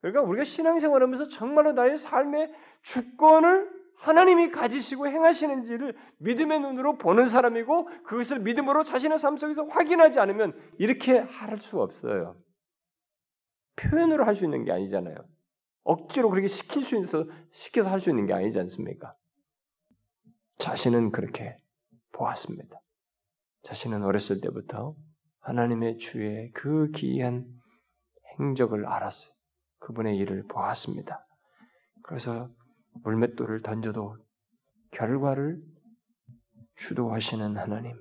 그러니까 0.00 0.22
우리가 0.22 0.44
신앙생활하면서 0.44 1.28
정말로 1.28 1.72
나의 1.72 1.96
삶의 1.96 2.52
주권을 2.82 3.80
하나님이 3.96 4.50
가지시고 4.50 5.08
행하시는지를 5.08 5.94
믿음의 6.18 6.60
눈으로 6.60 6.96
보는 6.96 7.26
사람이고 7.26 7.84
그것을 8.04 8.38
믿음으로 8.40 8.82
자신의 8.82 9.18
삶 9.18 9.36
속에서 9.36 9.64
확인하지 9.64 10.18
않으면 10.20 10.58
이렇게 10.78 11.18
할 11.18 11.58
수 11.58 11.78
없어요. 11.80 12.36
표현으로 13.76 14.24
할 14.24 14.36
수 14.36 14.44
있는 14.44 14.64
게 14.64 14.72
아니잖아요. 14.72 15.16
억지로 15.84 16.30
그렇게 16.30 16.48
시킬 16.48 16.84
수 16.84 16.96
있어 16.96 17.26
시켜서 17.52 17.90
할 17.90 18.00
수 18.00 18.08
있는 18.10 18.26
게 18.26 18.32
아니지 18.32 18.58
않습니까? 18.60 19.14
자신은 20.58 21.10
그렇게 21.10 21.56
보았습니다. 22.12 22.78
자신은 23.64 24.02
어렸을 24.02 24.40
때부터 24.40 24.94
하나님의 25.40 25.98
주의 25.98 26.50
그 26.52 26.90
기이한 26.92 27.44
행적을 28.38 28.86
알았어요. 28.86 29.32
그분의 29.80 30.16
일을 30.18 30.44
보았습니다. 30.46 31.26
그래서 32.02 32.48
물맷돌을 33.02 33.62
던져도 33.62 34.16
결과를 34.92 35.60
주도하시는 36.76 37.56
하나님, 37.56 37.96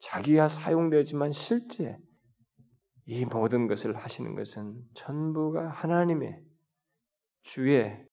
자기가 0.00 0.48
사용되지만 0.48 1.32
실제 1.32 1.96
이 3.06 3.24
모든 3.24 3.66
것을 3.66 3.96
하시는 3.96 4.34
것은 4.34 4.80
전부가 4.94 5.68
하나님의 5.68 6.42
주의 7.42 8.06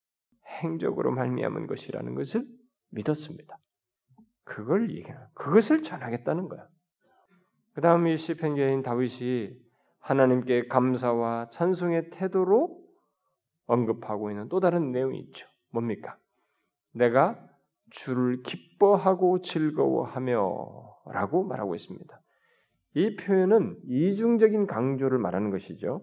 행적으로 0.60 1.12
말미암은 1.12 1.66
것이라는 1.66 2.14
것을 2.14 2.46
믿었습니다. 2.90 3.56
그걸 4.44 4.90
얘기하는, 4.94 5.26
그것을 5.34 5.82
전하겠다는 5.82 6.48
거야. 6.48 6.66
그 7.72 7.80
다음 7.80 8.06
이 8.06 8.18
시편계인 8.18 8.82
다윗이 8.82 9.50
하나님께 10.02 10.66
감사와 10.66 11.48
찬송의 11.50 12.10
태도로 12.10 12.76
언급하고 13.66 14.30
있는 14.30 14.48
또 14.48 14.60
다른 14.60 14.90
내용이 14.92 15.18
있죠. 15.20 15.46
뭡니까? 15.70 16.16
내가 16.92 17.38
주를 17.90 18.42
기뻐하고 18.42 19.42
즐거워하며 19.42 20.96
라고 21.06 21.44
말하고 21.44 21.74
있습니다. 21.74 22.20
이 22.94 23.16
표현은 23.16 23.78
이중적인 23.86 24.66
강조를 24.66 25.18
말하는 25.18 25.50
것이죠. 25.50 26.02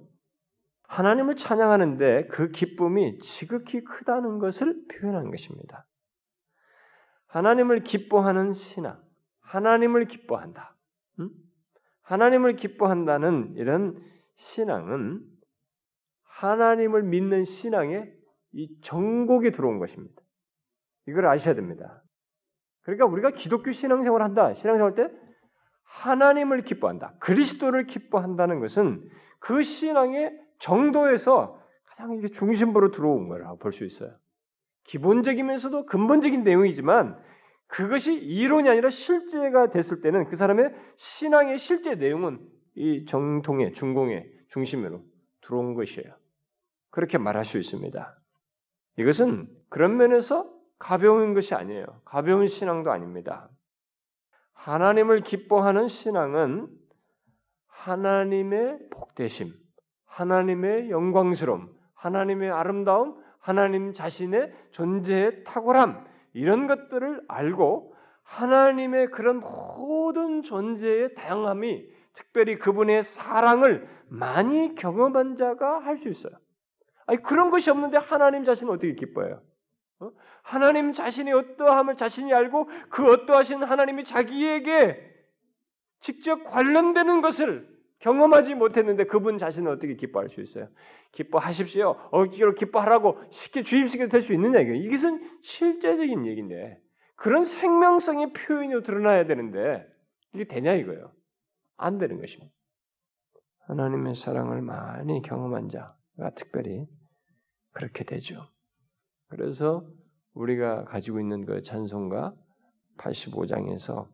하나님을 0.83 1.35
찬양하는데 1.35 2.27
그 2.27 2.49
기쁨이 2.49 3.19
지극히 3.19 3.83
크다는 3.83 4.39
것을 4.39 4.75
표현하는 4.87 5.29
것입니다. 5.29 5.85
하나님을 7.27 7.83
기뻐하는 7.83 8.53
신앙, 8.53 8.99
하나님을 9.41 10.05
기뻐한다. 10.05 10.75
음? 11.19 11.29
하나님을 12.09 12.55
기뻐한다는 12.55 13.53
이런 13.55 14.01
신앙은 14.35 15.21
하나님을 16.23 17.03
믿는 17.03 17.45
신앙의 17.45 18.11
이 18.53 18.81
정곡에 18.81 19.51
들어온 19.51 19.77
것입니다. 19.77 20.19
이걸 21.05 21.27
아셔야 21.27 21.53
됩니다. 21.53 22.03
그러니까 22.81 23.05
우리가 23.05 23.31
기독교 23.31 23.71
신앙생활을 23.71 24.25
한다. 24.25 24.55
신앙생활 24.55 24.95
때 24.95 25.07
하나님을 25.83 26.63
기뻐한다. 26.63 27.13
그리스도를 27.19 27.85
기뻐한다는 27.85 28.59
것은 28.59 29.07
그 29.39 29.61
신앙의 29.61 30.35
정도에서 30.57 31.61
가장 31.85 32.13
이게 32.15 32.27
중심부로 32.29 32.89
들어온 32.89 33.27
거라고 33.27 33.59
볼 33.59 33.71
수 33.71 33.85
있어요. 33.85 34.15
기본적이면서도 34.85 35.85
근본적인 35.85 36.43
내용이지만 36.43 37.19
그것이 37.69 38.13
이론이 38.15 38.67
아니라 38.67 38.89
실제가 38.89 39.69
됐을 39.69 40.01
때는 40.01 40.25
그 40.25 40.35
사람의 40.35 40.73
신앙의 40.97 41.59
실제 41.59 41.95
내용은 41.95 42.39
이 42.75 43.05
정통의 43.05 43.73
중공의 43.73 44.29
중심으로 44.49 45.03
들어온 45.41 45.75
것이에요. 45.75 46.13
그렇게 46.89 47.17
말할 47.19 47.45
수 47.45 47.57
있습니다. 47.57 48.17
이것은 48.97 49.47
그런 49.69 49.97
면에서 49.97 50.51
가벼운 50.79 51.33
것이 51.33 51.53
아니에요. 51.53 51.85
가벼운 52.05 52.47
신앙도 52.47 52.91
아닙니다. 52.91 53.49
하나님을 54.53 55.21
기뻐하는 55.21 55.87
신앙은 55.87 56.67
하나님의 57.67 58.79
복되심, 58.89 59.53
하나님의 60.05 60.89
영광스러움, 60.89 61.69
하나님의 61.93 62.49
아름다움, 62.49 63.21
하나님 63.39 63.93
자신의 63.93 64.53
존재의 64.71 65.43
탁월함, 65.43 66.08
이런 66.33 66.67
것들을 66.67 67.23
알고 67.27 67.95
하나님의 68.23 69.07
그런 69.07 69.39
모든 69.39 70.43
존재의 70.43 71.15
다양함이 71.15 71.85
특별히 72.13 72.57
그분의 72.57 73.03
사랑을 73.03 73.87
많이 74.07 74.75
경험한 74.75 75.35
자가 75.35 75.79
할 75.79 75.97
수 75.97 76.09
있어요. 76.09 76.33
아니 77.07 77.21
그런 77.23 77.49
것이 77.49 77.71
없는데 77.71 77.97
하나님 77.97 78.43
자신은 78.43 78.73
어떻게 78.73 78.93
기뻐해요? 78.93 79.41
어? 79.99 80.11
하나님 80.43 80.93
자신이 80.93 81.31
어떠함을 81.31 81.97
자신이 81.97 82.33
알고 82.33 82.69
그 82.89 83.11
어떠하신 83.11 83.63
하나님이 83.63 84.03
자기에게 84.03 85.09
직접 85.99 86.43
관련되는 86.43 87.21
것을 87.21 87.67
경험하지 87.99 88.55
못했는데 88.55 89.05
그분 89.05 89.37
자신은 89.37 89.71
어떻게 89.71 89.95
기뻐할 89.95 90.29
수 90.29 90.41
있어요? 90.41 90.67
기뻐하십시오. 91.11 91.95
억지로 92.11 92.55
기뻐하라고 92.55 93.21
쉽게 93.31 93.63
주입시켜 93.63 94.07
될수 94.07 94.33
있느냐 94.33 94.59
이게 94.59 94.77
이것은 94.77 95.21
실제적인 95.41 96.25
얘기인데 96.25 96.79
그런 97.15 97.43
생명성의 97.43 98.33
표현이 98.33 98.83
드러나야 98.83 99.25
되는데 99.25 99.85
이게 100.33 100.45
되냐 100.45 100.73
이거예요. 100.75 101.11
안 101.77 101.97
되는 101.97 102.19
것입니다. 102.19 102.53
하나님의 103.67 104.15
사랑을 104.15 104.61
많이 104.61 105.21
경험한 105.21 105.69
자가 105.69 106.29
특별히 106.35 106.87
그렇게 107.71 108.03
되죠. 108.03 108.47
그래서 109.27 109.85
우리가 110.33 110.85
가지고 110.85 111.19
있는 111.19 111.45
그 111.45 111.61
찬송가 111.61 112.33
85장에서 112.97 114.07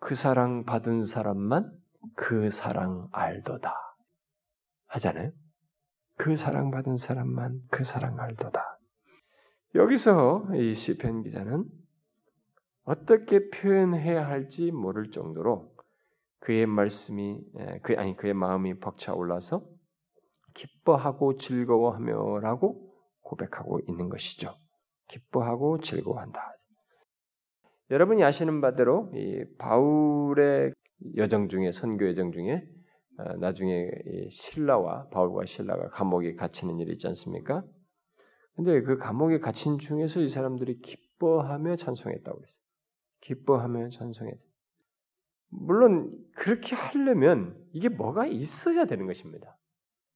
그 0.00 0.14
사랑 0.14 0.64
받은 0.64 1.04
사람만 1.04 1.72
그 2.14 2.50
사랑 2.50 3.08
알도다 3.12 3.74
하잖아요. 4.86 5.32
그 6.16 6.36
사랑 6.36 6.70
받은 6.70 6.96
사람만 6.96 7.60
그 7.70 7.84
사랑 7.84 8.18
알도다. 8.18 8.78
여기서 9.74 10.48
이 10.54 10.74
시편 10.74 11.22
기자는 11.22 11.64
어떻게 12.84 13.50
표현해야 13.50 14.26
할지 14.26 14.70
모를 14.70 15.10
정도로 15.10 15.70
그의 16.40 16.66
말씀이 16.66 17.38
그 17.82 17.94
아니 17.98 18.16
그의 18.16 18.32
마음이 18.34 18.78
벅차 18.80 19.12
올라서 19.12 19.62
기뻐하고 20.54 21.36
즐거워하며라고 21.36 22.94
고백하고 23.22 23.80
있는 23.86 24.08
것이죠. 24.08 24.54
기뻐하고 25.08 25.80
즐거워한다. 25.80 26.56
여러분이 27.90 28.24
아시는 28.24 28.60
바대로 28.60 29.10
이 29.14 29.44
바울의 29.58 30.72
여정 31.16 31.48
중에 31.48 31.72
선교 31.72 32.08
여정 32.08 32.32
중에 32.32 32.66
어, 33.18 33.36
나중에 33.36 33.90
신라와 34.30 35.08
바울과 35.08 35.46
신라가 35.46 35.88
감옥에 35.90 36.34
갇히는 36.34 36.78
일이 36.78 36.92
있지 36.92 37.06
않습니까? 37.08 37.64
근데 38.54 38.82
그 38.82 38.96
감옥에 38.96 39.38
갇힌 39.38 39.78
중에서 39.78 40.20
이 40.20 40.28
사람들이 40.28 40.80
기뻐하며 40.80 41.76
찬송했다고 41.76 42.38
그랬어요. 42.38 42.58
기뻐하며 43.20 43.90
찬송했어요. 43.90 44.48
물론 45.50 46.12
그렇게 46.34 46.74
하려면 46.74 47.56
이게 47.72 47.88
뭐가 47.88 48.26
있어야 48.26 48.84
되는 48.84 49.06
것입니다. 49.06 49.56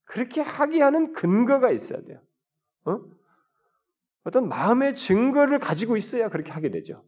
그렇게 0.04 0.40
하게 0.40 0.82
하는 0.82 1.12
근거가 1.12 1.70
있어야 1.70 2.02
돼요. 2.02 2.20
어? 2.84 3.00
어떤 4.24 4.48
마음의 4.48 4.94
증거를 4.94 5.58
가지고 5.58 5.96
있어야 5.96 6.28
그렇게 6.28 6.50
하게 6.52 6.70
되죠. 6.70 7.02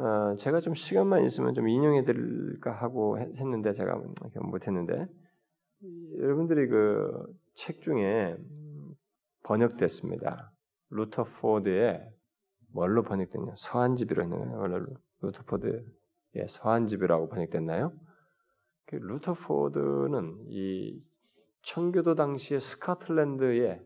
어, 0.00 0.36
제가 0.36 0.60
좀 0.60 0.74
시간만 0.74 1.24
있으면 1.24 1.54
좀 1.54 1.68
인용해 1.68 2.04
드릴까 2.04 2.72
하고 2.72 3.18
했는데 3.18 3.72
제가 3.74 4.00
못했는데 4.40 5.06
여러분들이 6.20 6.68
그 6.68 7.40
책 7.60 7.82
중에 7.82 8.36
번역됐습니다. 9.44 10.50
루터포드의 10.90 12.02
뭘로 12.72 13.02
번역됐냐? 13.02 13.54
서한집이로 13.58 14.22
했나요? 14.22 14.88
루터포드의 15.20 15.84
서한집이라고 16.48 17.28
번역됐나요? 17.28 17.92
그 18.86 18.96
루터포드는 18.96 20.46
이 20.48 21.00
청교도 21.62 22.14
당시에 22.14 22.60
스코틀랜드의 22.60 23.82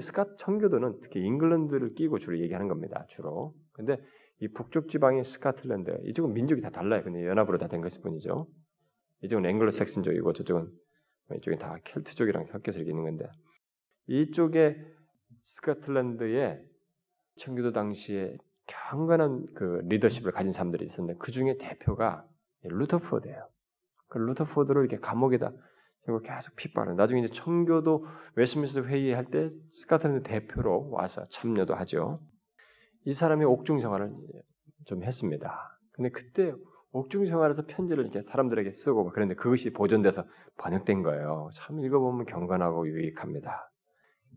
스카 0.00 0.26
청교도는 0.38 0.98
특히 1.02 1.20
잉글랜드를 1.20 1.94
끼고 1.94 2.18
주로 2.18 2.40
얘기하는 2.40 2.66
겁니다. 2.66 3.06
주로. 3.10 3.54
근데 3.72 3.98
이 4.40 4.48
북쪽 4.48 4.88
지방의 4.88 5.24
스카틀랜드 5.24 6.00
이쪽은 6.04 6.32
민족이 6.32 6.60
다 6.62 6.70
달라요. 6.70 7.02
근데 7.04 7.26
연합으로 7.26 7.58
다 7.58 7.68
된 7.68 7.80
것일 7.80 8.00
뿐이죠. 8.02 8.46
이쪽은 9.22 9.44
앵글로 9.46 9.70
색슨족이고 9.70 10.32
저쪽은 10.32 10.68
이쪽이 11.36 11.58
다 11.58 11.76
켈트족이랑 11.84 12.46
섞여서 12.46 12.80
있는 12.80 13.02
건데 13.02 13.26
이쪽에 14.06 14.76
스코틀랜드에 15.44 16.60
청교도 17.36 17.72
당시에 17.72 18.36
경건한 18.66 19.46
그 19.54 19.82
리더십을 19.84 20.32
가진 20.32 20.52
사람들이 20.52 20.86
있었는데 20.86 21.18
그 21.18 21.32
중에 21.32 21.56
대표가 21.58 22.26
루터포드예요. 22.62 23.48
그 24.08 24.18
루터포드를 24.18 24.82
이렇게 24.82 24.98
감옥에다 24.98 25.52
계속 26.24 26.56
핍박을. 26.56 26.96
나중에 26.96 27.20
이제 27.20 27.32
청교도 27.32 28.06
웨스민스터 28.34 28.82
회의할 28.82 29.26
때 29.26 29.50
스카틀랜드 29.72 30.28
대표로 30.28 30.90
와서 30.90 31.24
참여도 31.30 31.74
하죠. 31.76 32.20
이 33.04 33.12
사람이 33.12 33.44
옥중 33.44 33.80
생활을 33.80 34.12
좀 34.86 35.02
했습니다. 35.02 35.78
근데 35.92 36.10
그때 36.10 36.52
옥중 36.92 37.26
생활에서 37.26 37.64
편지를 37.66 38.04
이렇게 38.04 38.22
사람들에게 38.22 38.72
쓰고 38.72 39.10
그런데 39.12 39.34
그것이 39.34 39.70
보존돼서 39.70 40.24
번역된 40.56 41.02
거예요. 41.02 41.50
참 41.54 41.80
읽어보면 41.80 42.26
경건하고 42.26 42.88
유익합니다. 42.88 43.70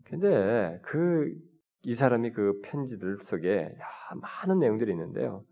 근데 0.04 0.80
그 0.82 1.34
이 1.84 1.94
사람이 1.94 2.32
그 2.32 2.60
편지들 2.62 3.18
속에 3.24 3.76
많은 4.14 4.58
내용들이 4.58 4.90
있는데요. 4.92 5.44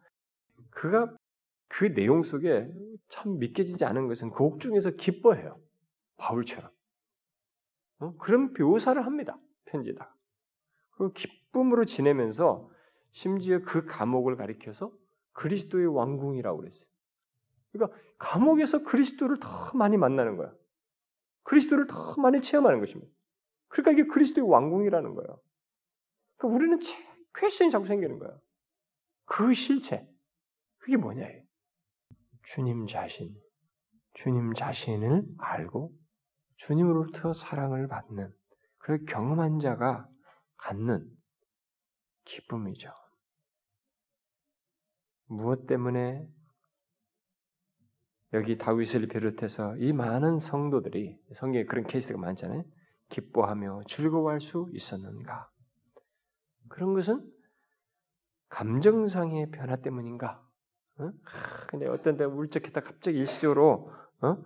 그가 0.71 1.15
그 1.69 1.93
내용 1.95 2.23
속에 2.23 2.69
참 3.09 3.39
믿겨지지 3.39 3.85
않은 3.85 4.09
것은 4.09 4.31
그 4.31 4.43
옥중에서 4.43 4.93
기뻐해요. 4.93 5.59
바울처럼. 6.17 6.71
어? 8.01 8.15
그런 8.17 8.55
묘사를 8.59 9.05
합니다. 9.05 9.37
편지에다가. 9.67 10.11
그 10.93 11.13
기쁨으로 11.13 11.85
지내면서 11.85 12.69
심지어 13.13 13.61
그 13.61 13.85
감옥을 13.85 14.37
가리켜서 14.37 14.93
그리스도의 15.33 15.87
왕궁이라고 15.87 16.59
그랬어요. 16.59 16.87
그러니까 17.73 17.99
감옥에서 18.19 18.83
그리스도를 18.83 19.39
더 19.41 19.73
많이 19.75 19.97
만나는 19.97 20.37
거야. 20.37 20.53
그리스도를 21.45 21.87
더 21.87 22.15
많이 22.21 22.41
체험하는 22.41 22.81
것입니다. 22.81 23.11
그러니까 23.69 23.93
이게 23.93 24.07
그리스도의 24.07 24.49
왕궁이라는 24.49 25.15
거예요. 25.15 25.41
그러니까 26.37 26.57
우리는 26.57 26.79
퀘션이 27.35 27.71
자꾸 27.71 27.87
생기는 27.87 28.19
거야. 28.19 28.39
그 29.25 29.55
실체. 29.55 30.07
그게 30.79 30.97
뭐냐? 30.97 31.27
주님 32.49 32.87
자신. 32.87 33.35
주님 34.15 34.53
자신을 34.53 35.25
알고 35.39 35.93
주님으로부터 36.57 37.33
사랑을 37.33 37.89
받는 37.89 38.33
그 38.79 39.05
경험한 39.05 39.61
자가 39.61 40.07
갖는 40.59 41.09
기쁨이죠. 42.25 43.02
무엇 45.33 45.67
때문에 45.67 46.29
여기 48.35 48.59
다윗을 48.59 49.09
비롯해서 49.09 49.77
이 49.77 49.93
많은 49.93 50.39
성도들이 50.39 51.19
성경에 51.35 51.65
그런 51.65 51.87
케이스가 51.87 52.19
많잖아요. 52.19 52.65
기뻐하며 53.09 53.83
즐거워할 53.87 54.41
수 54.41 54.69
있었는가? 54.73 55.51
그런 56.69 56.95
것은 56.95 57.27
감정상의 58.49 59.51
변화 59.51 59.77
때문인가? 59.77 60.43
어? 60.99 61.11
근데 61.69 61.87
어떤 61.89 62.17
때 62.19 62.25
울적했다 62.25 62.81
갑자기 62.83 63.19
일시적으로 63.19 63.91
어? 64.21 64.37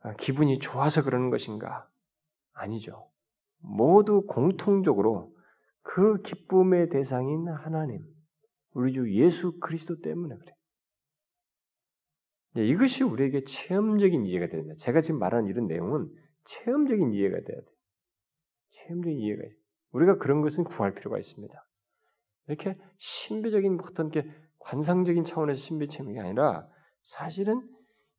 아, 0.00 0.14
기분이 0.14 0.58
좋아서 0.58 1.02
그러는 1.02 1.30
것인가? 1.30 1.88
아니죠. 2.52 3.08
모두 3.58 4.22
공통적으로 4.26 5.32
그 5.82 6.20
기쁨의 6.22 6.88
대상인 6.88 7.48
하나님, 7.48 8.04
우리 8.76 8.92
주 8.92 9.10
예수 9.10 9.58
그리스도 9.58 10.02
때문에 10.02 10.36
그래. 10.36 10.52
네, 12.52 12.66
이것이 12.66 13.02
우리에게 13.04 13.44
체험적인 13.44 14.26
이해가 14.26 14.48
됩니다. 14.48 14.74
제가 14.78 15.00
지금 15.00 15.18
말하는 15.18 15.48
이런 15.48 15.66
내용은 15.66 16.06
체험적인 16.44 17.14
이해가 17.14 17.36
돼야 17.36 17.58
돼. 17.58 17.66
체험적인 18.72 19.18
이해가 19.18 19.42
돼. 19.42 19.48
우리가 19.92 20.18
그런 20.18 20.42
것은 20.42 20.64
구할 20.64 20.94
필요가 20.94 21.18
있습니다. 21.18 21.54
이렇게 22.48 22.76
신비적인 22.98 23.78
어떤 23.80 24.10
게 24.10 24.30
관상적인 24.58 25.24
차원에서 25.24 25.58
신비 25.58 25.88
체험이 25.88 26.20
아니라 26.20 26.68
사실은 27.02 27.66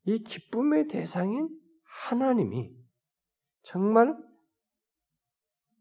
이 0.06 0.24
기쁨의 0.24 0.88
대상인 0.88 1.50
하나님이 1.84 2.72
정말 3.62 4.18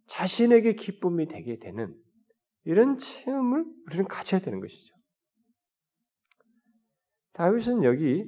자신에게 0.09 0.75
기쁨이 0.75 1.29
되게 1.29 1.59
되는 1.59 1.99
이런 2.67 2.99
체험을 2.99 3.65
우리는 3.87 4.05
가져야 4.09 4.41
되는 4.41 4.61
것이죠. 4.61 4.95
다윗은 7.35 7.85
여기 7.85 8.25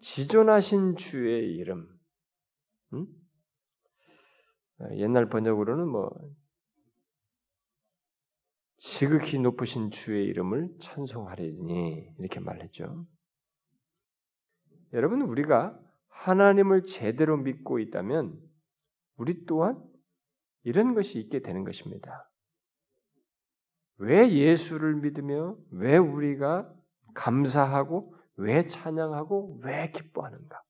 지존하신 0.00 0.96
주의 0.96 1.54
이름, 1.56 1.88
음? 2.92 3.06
옛날 4.92 5.28
번역으로는 5.28 5.88
뭐 5.88 6.10
지극히 8.78 9.38
높으신 9.38 9.90
주의 9.90 10.26
이름을 10.26 10.76
찬송하리니 10.80 12.14
이렇게 12.18 12.40
말했죠. 12.40 13.06
여러분 14.92 15.22
우리가 15.22 15.78
하나님을 16.08 16.84
제대로 16.84 17.36
믿고 17.36 17.80
있다면 17.80 18.40
우리 19.16 19.46
또한 19.46 19.82
이런 20.62 20.94
것이 20.94 21.18
있게 21.18 21.40
되는 21.40 21.64
것입니다. 21.64 22.31
왜 23.98 24.30
예수를 24.32 24.96
믿으며 24.96 25.56
왜 25.70 25.96
우리가 25.96 26.72
감사하고 27.14 28.14
왜 28.36 28.66
찬양하고 28.66 29.60
왜 29.62 29.90
기뻐하는가? 29.90 30.62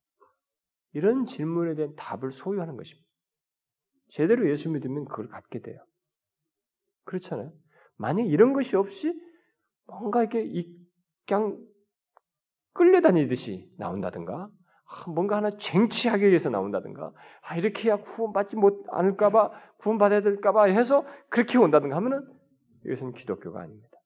이런 0.93 1.25
질문에 1.25 1.75
대한 1.75 1.95
답을 1.95 2.31
소유하는 2.31 2.77
것입니다. 2.77 3.07
제대로 4.09 4.49
예수 4.49 4.69
믿으면 4.69 5.05
그걸 5.05 5.27
갖게 5.27 5.59
돼요. 5.59 5.79
그렇잖아요. 7.05 7.51
만약 7.97 8.27
이런 8.27 8.53
것이 8.53 8.75
없이 8.75 9.13
뭔가 9.87 10.21
이렇게 10.21 10.65
그냥 11.25 11.57
끌려다니듯이 12.73 13.69
나온다든가 13.77 14.49
아, 14.85 15.09
뭔가 15.09 15.37
하나 15.37 15.57
쟁취하기 15.57 16.27
위해서 16.27 16.49
나온다든가 16.49 17.11
아, 17.41 17.57
이렇게 17.57 17.89
해야 17.89 17.97
구원받지 17.97 18.55
못 18.57 18.85
않을까봐 18.89 19.51
구원받아야 19.79 20.21
될까봐 20.21 20.65
해서 20.65 21.05
그렇게 21.29 21.57
온다든가 21.57 21.95
하면은 21.95 22.27
이것은 22.85 23.13
기독교가 23.13 23.61
아닙니다. 23.61 23.97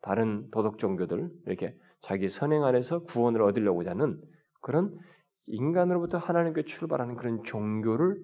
다른 0.00 0.50
도덕 0.50 0.78
종교들 0.78 1.30
이렇게 1.46 1.76
자기 2.00 2.28
선행 2.28 2.64
안에서 2.64 3.04
구원을 3.04 3.42
얻으려고 3.42 3.88
하는 3.88 4.20
그런 4.60 4.98
인간으로부터 5.46 6.18
하나님께 6.18 6.64
출발하는 6.64 7.16
그런 7.16 7.42
종교를 7.44 8.22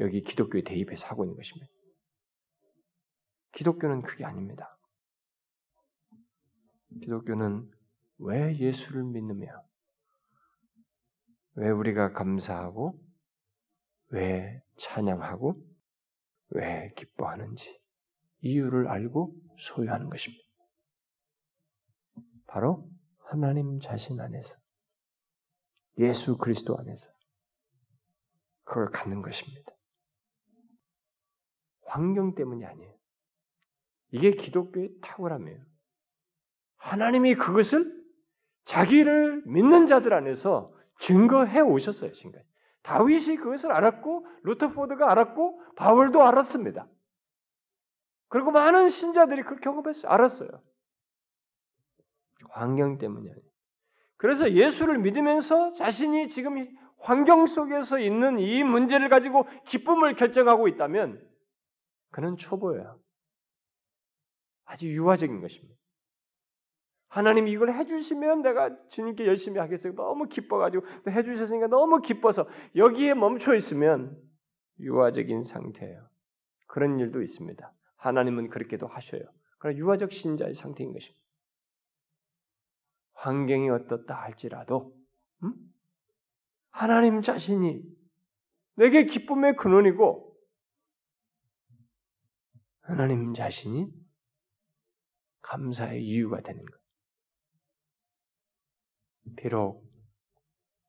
여기 0.00 0.22
기독교에 0.22 0.62
대입해서 0.62 1.06
하고 1.06 1.24
있는 1.24 1.36
것입니다. 1.36 1.70
기독교는 3.52 4.02
그게 4.02 4.24
아닙니다. 4.24 4.78
기독교는 7.00 7.70
왜 8.18 8.58
예수를 8.58 9.04
믿느며 9.04 9.62
왜 11.54 11.70
우리가 11.70 12.12
감사하고 12.12 12.98
왜 14.08 14.62
찬양하고 14.76 15.69
왜 16.50 16.92
기뻐하는지 16.96 17.80
이유를 18.42 18.88
알고 18.88 19.34
소유하는 19.58 20.08
것입니다. 20.08 20.44
바로 22.46 22.88
하나님 23.18 23.80
자신 23.80 24.20
안에서 24.20 24.56
예수 25.98 26.36
그리스도 26.36 26.76
안에서 26.78 27.08
그걸 28.64 28.90
갖는 28.90 29.22
것입니다. 29.22 29.72
환경 31.86 32.34
때문이 32.34 32.64
아니에요. 32.64 32.94
이게 34.12 34.32
기독교의 34.32 34.90
탁월함이에요. 35.02 35.64
하나님이 36.76 37.34
그것을 37.36 38.00
자기를 38.64 39.42
믿는 39.46 39.86
자들 39.86 40.14
안에서 40.14 40.74
증거해 41.00 41.60
오셨어요, 41.60 42.12
지금까지. 42.12 42.49
다윗이 42.82 43.36
그것을 43.36 43.72
알았고, 43.72 44.26
루터포드가 44.42 45.10
알았고, 45.10 45.62
바울도 45.76 46.22
알았습니다. 46.22 46.86
그리고 48.28 48.52
많은 48.52 48.88
신자들이 48.88 49.42
그 49.42 49.56
경험했어요. 49.56 50.10
알았어요. 50.10 50.48
환경 52.50 52.98
때문이 52.98 53.28
아니에요. 53.28 53.50
그래서 54.16 54.52
예수를 54.52 54.98
믿으면서 54.98 55.72
자신이 55.72 56.28
지금 56.28 56.68
환경 56.98 57.46
속에서 57.46 57.98
있는 57.98 58.38
이 58.38 58.62
문제를 58.62 59.08
가지고 59.08 59.46
기쁨을 59.66 60.14
결정하고 60.14 60.68
있다면 60.68 61.26
그는 62.10 62.36
초보예요. 62.36 63.00
아주 64.64 64.86
유화적인 64.86 65.40
것입니다. 65.40 65.79
하나님이 67.10 67.50
이걸 67.50 67.72
해주시면 67.72 68.42
내가 68.42 68.70
주님께 68.90 69.26
열심히 69.26 69.58
하겠어요. 69.58 69.94
너무 69.94 70.28
기뻐가지고 70.28 70.86
해주셨으니까 71.08 71.66
너무 71.66 72.00
기뻐서 72.00 72.48
여기에 72.76 73.14
멈춰 73.14 73.54
있으면 73.56 74.16
유화적인 74.78 75.42
상태예요. 75.42 76.08
그런 76.68 77.00
일도 77.00 77.20
있습니다. 77.20 77.72
하나님은 77.96 78.48
그렇게도 78.48 78.86
하셔요. 78.86 79.22
그러나 79.58 79.76
유화적 79.76 80.12
신자의 80.12 80.54
상태인 80.54 80.92
것입니다. 80.92 81.20
환경이 83.14 83.68
어떻다 83.70 84.14
할지라도 84.14 84.94
음? 85.42 85.52
하나님 86.70 87.22
자신이 87.22 87.82
내게 88.76 89.04
기쁨의 89.04 89.56
근원이고 89.56 90.32
하나님 92.82 93.34
자신이 93.34 93.92
감사의 95.42 96.04
이유가 96.04 96.40
되는 96.40 96.64
것. 96.64 96.79
비록 99.36 99.84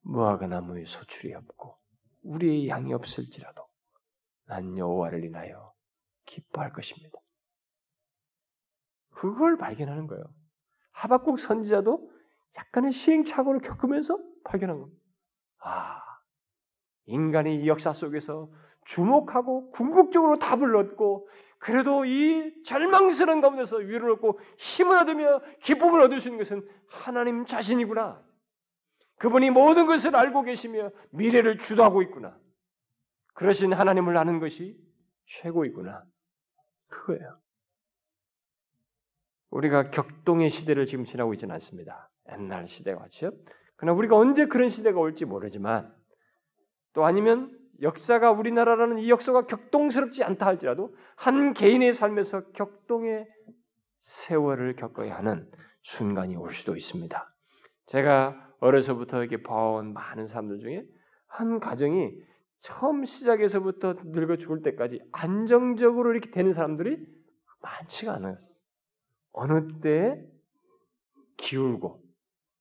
무화과 0.01 0.47
나무의 0.47 0.85
소출이 0.85 1.33
없고 1.33 1.77
우리의 2.23 2.67
양이 2.67 2.93
없을지라도 2.93 3.65
난 4.45 4.77
여호와를 4.77 5.23
인하여 5.23 5.73
기뻐할 6.25 6.71
것입니다. 6.71 7.17
그걸 9.11 9.57
발견하는 9.57 10.07
거예요. 10.07 10.23
하박국 10.91 11.39
선지자도 11.39 12.11
약간의 12.57 12.91
시행착오를 12.91 13.61
겪으면서 13.61 14.17
발견한 14.43 14.79
겁니다. 14.79 15.01
아, 15.59 16.01
인간이 17.05 17.63
이 17.63 17.67
역사 17.67 17.93
속에서 17.93 18.51
주목하고 18.85 19.71
궁극적으로 19.71 20.39
답을 20.39 20.75
얻고 20.75 21.29
그래도 21.59 22.05
이 22.05 22.51
절망스러운 22.63 23.39
가운데서 23.39 23.77
위로를 23.77 24.13
얻고 24.13 24.39
힘을 24.57 24.97
얻으며 24.97 25.41
기쁨을 25.61 26.01
얻을 26.01 26.19
수 26.19 26.27
있는 26.27 26.39
것은 26.39 26.67
하나님 26.87 27.45
자신이구나. 27.45 28.21
그분이 29.21 29.51
모든 29.51 29.85
것을 29.85 30.15
알고 30.15 30.41
계시며 30.41 30.89
미래를 31.11 31.59
주도하고 31.59 32.01
있구나. 32.01 32.35
그러신 33.35 33.71
하나님을 33.71 34.17
아는 34.17 34.39
것이 34.39 34.75
최고이구나. 35.27 36.03
그거예요. 36.87 37.37
우리가 39.51 39.91
격동의 39.91 40.49
시대를 40.49 40.87
지금 40.87 41.05
지나고 41.05 41.35
있지는 41.35 41.53
않습니다. 41.53 42.09
옛날 42.31 42.67
시대 42.67 42.95
같이요. 42.95 43.29
그러나 43.75 43.95
우리가 43.95 44.17
언제 44.17 44.47
그런 44.47 44.69
시대가 44.69 44.99
올지 44.99 45.25
모르지만 45.25 45.93
또 46.93 47.05
아니면 47.05 47.55
역사가 47.79 48.31
우리나라라는 48.31 48.97
이 48.97 49.09
역사가 49.11 49.45
격동스럽지 49.45 50.23
않다 50.23 50.47
할지라도 50.47 50.95
한 51.15 51.53
개인의 51.53 51.93
삶에서 51.93 52.47
격동의 52.53 53.27
세월을 54.01 54.77
겪어야 54.77 55.15
하는 55.15 55.47
순간이 55.83 56.35
올 56.37 56.51
수도 56.53 56.75
있습니다. 56.75 57.31
제가 57.85 58.50
어려서부터 58.61 59.21
이렇게 59.21 59.43
봐온 59.43 59.93
많은 59.93 60.27
사람들 60.27 60.59
중에 60.59 60.85
한 61.27 61.59
가정이 61.59 62.13
처음 62.61 63.05
시작에서부터 63.05 63.95
늙어 64.05 64.37
죽을 64.37 64.61
때까지 64.61 65.01
안정적으로 65.11 66.11
이렇게 66.11 66.29
되는 66.31 66.53
사람들이 66.53 66.97
많지가 67.61 68.13
않아요. 68.13 68.37
어느 69.33 69.79
때에 69.81 70.15
기울고 71.37 72.03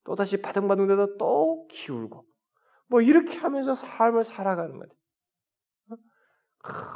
또다시 0.04 0.40
바등바등 0.40 0.86
되다 0.86 1.06
또 1.18 1.66
기울고 1.70 2.24
뭐 2.88 3.02
이렇게 3.02 3.36
하면서 3.36 3.74
삶을 3.74 4.24
살아가는 4.24 4.70
거예요. 4.70 4.90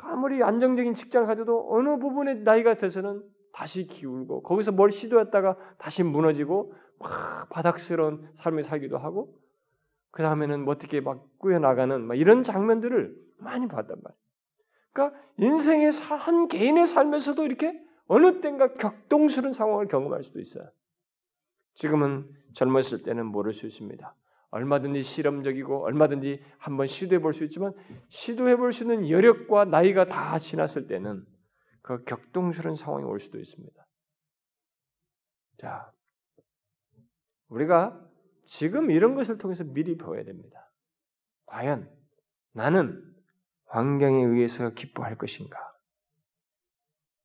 아무리 0.02 0.42
안정적인 0.42 0.94
직장을 0.94 1.26
가져도 1.26 1.68
어느 1.70 1.98
부분에 1.98 2.34
나이가 2.34 2.74
돼서는 2.74 3.22
다시 3.52 3.86
기울고 3.86 4.42
거기서 4.42 4.72
뭘 4.72 4.92
시도했다가 4.92 5.56
다시 5.78 6.02
무너지고 6.02 6.74
막 6.98 7.48
바닥스러운 7.50 8.28
삶을 8.36 8.64
살기도 8.64 8.98
하고 8.98 9.38
그 10.10 10.22
다음에는 10.22 10.64
뭐 10.64 10.74
어떻게 10.74 11.00
막 11.00 11.26
꾸여나가는 11.38 12.00
막 12.00 12.14
이런 12.14 12.42
장면들을 12.42 13.14
많이 13.38 13.66
봤단 13.66 13.96
말이에요. 14.02 14.24
그러니까 14.92 15.20
인생의 15.38 15.90
한 15.90 16.48
개인의 16.48 16.86
삶에서도 16.86 17.44
이렇게 17.44 17.78
어느 18.06 18.40
땐가 18.40 18.74
격동스러운 18.74 19.52
상황을 19.52 19.88
경험할 19.88 20.22
수도 20.22 20.40
있어요. 20.40 20.70
지금은 21.74 22.28
젊었을 22.52 23.02
때는 23.02 23.26
모를 23.26 23.52
수 23.52 23.66
있습니다. 23.66 24.14
얼마든지 24.50 25.02
실험적이고 25.02 25.84
얼마든지 25.84 26.40
한번 26.58 26.86
시도해 26.86 27.20
볼 27.20 27.34
수 27.34 27.42
있지만 27.44 27.72
시도해 28.08 28.56
볼 28.56 28.72
수 28.72 28.84
있는 28.84 29.08
여력과 29.08 29.64
나이가 29.64 30.04
다 30.04 30.38
지났을 30.38 30.86
때는 30.86 31.26
그 31.82 32.04
격동스러운 32.04 32.76
상황이 32.76 33.04
올 33.04 33.18
수도 33.18 33.40
있습니다. 33.40 33.84
자, 35.58 35.92
우리가 37.48 38.00
지금 38.46 38.90
이런 38.90 39.14
것을 39.14 39.38
통해서 39.38 39.64
미리 39.64 39.96
배워야 39.96 40.24
됩니다. 40.24 40.70
과연 41.46 41.90
나는 42.52 43.02
환경에 43.66 44.24
의해서 44.24 44.70
기뻐할 44.70 45.16
것인가? 45.16 45.58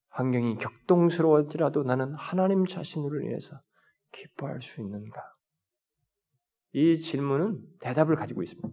환경이 0.09 0.57
격동스러워지라도 0.57 1.83
나는 1.83 2.13
하나님 2.15 2.65
자신으로 2.65 3.21
인해서 3.21 3.61
기뻐할 4.11 4.61
수 4.61 4.81
있는가? 4.81 5.21
이 6.73 6.99
질문은 6.99 7.63
대답을 7.79 8.15
가지고 8.15 8.43
있습니다. 8.43 8.69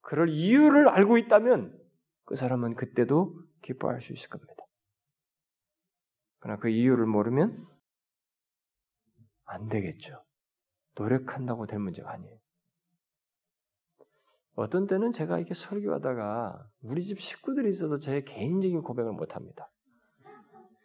그럴 0.00 0.28
이유를 0.28 0.88
알고 0.88 1.18
있다면 1.18 1.78
그 2.24 2.36
사람은 2.36 2.74
그때도 2.74 3.38
기뻐할 3.62 4.00
수 4.00 4.12
있을 4.12 4.28
겁니다. 4.28 4.52
그러나 6.38 6.58
그 6.58 6.68
이유를 6.68 7.06
모르면 7.06 7.66
안 9.44 9.68
되겠죠. 9.68 10.24
노력한다고 10.96 11.66
될 11.66 11.78
문제가 11.78 12.12
아니에요. 12.12 12.38
어떤 14.54 14.86
때는 14.86 15.12
제가 15.12 15.38
이렇게 15.38 15.54
설교하다가 15.54 16.68
우리 16.82 17.02
집 17.02 17.20
식구들이 17.20 17.70
있어서 17.70 17.98
제 17.98 18.22
개인적인 18.22 18.82
고백을 18.82 19.12
못 19.12 19.34
합니다. 19.34 19.70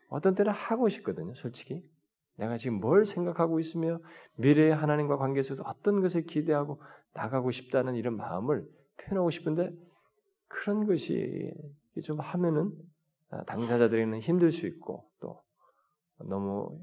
어떤 0.10 0.36
때는 0.36 0.54
하고 0.54 0.88
싶거든요, 0.88 1.34
솔직히. 1.36 1.84
내가 2.38 2.58
지금 2.58 2.80
뭘 2.80 3.04
생각하고 3.04 3.60
있으며 3.60 4.00
미래의 4.36 4.74
하나님과 4.74 5.18
관계 5.18 5.44
속에서 5.44 5.64
어떤 5.66 6.02
것을 6.02 6.24
기대하고 6.24 6.82
나가고 7.14 7.52
싶다는 7.52 7.96
이런 7.96 8.16
마음을 8.16 8.66
표현하고 8.98 9.32
싶은데 9.32 9.72
그런 10.48 10.86
것이 10.86 11.52
좀 12.04 12.20
하면은 12.20 12.72
당사자들에게는 13.48 14.20
힘들 14.22 14.52
수 14.52 14.68
있고 14.68 15.10
또 15.20 15.42
너무 16.20 16.80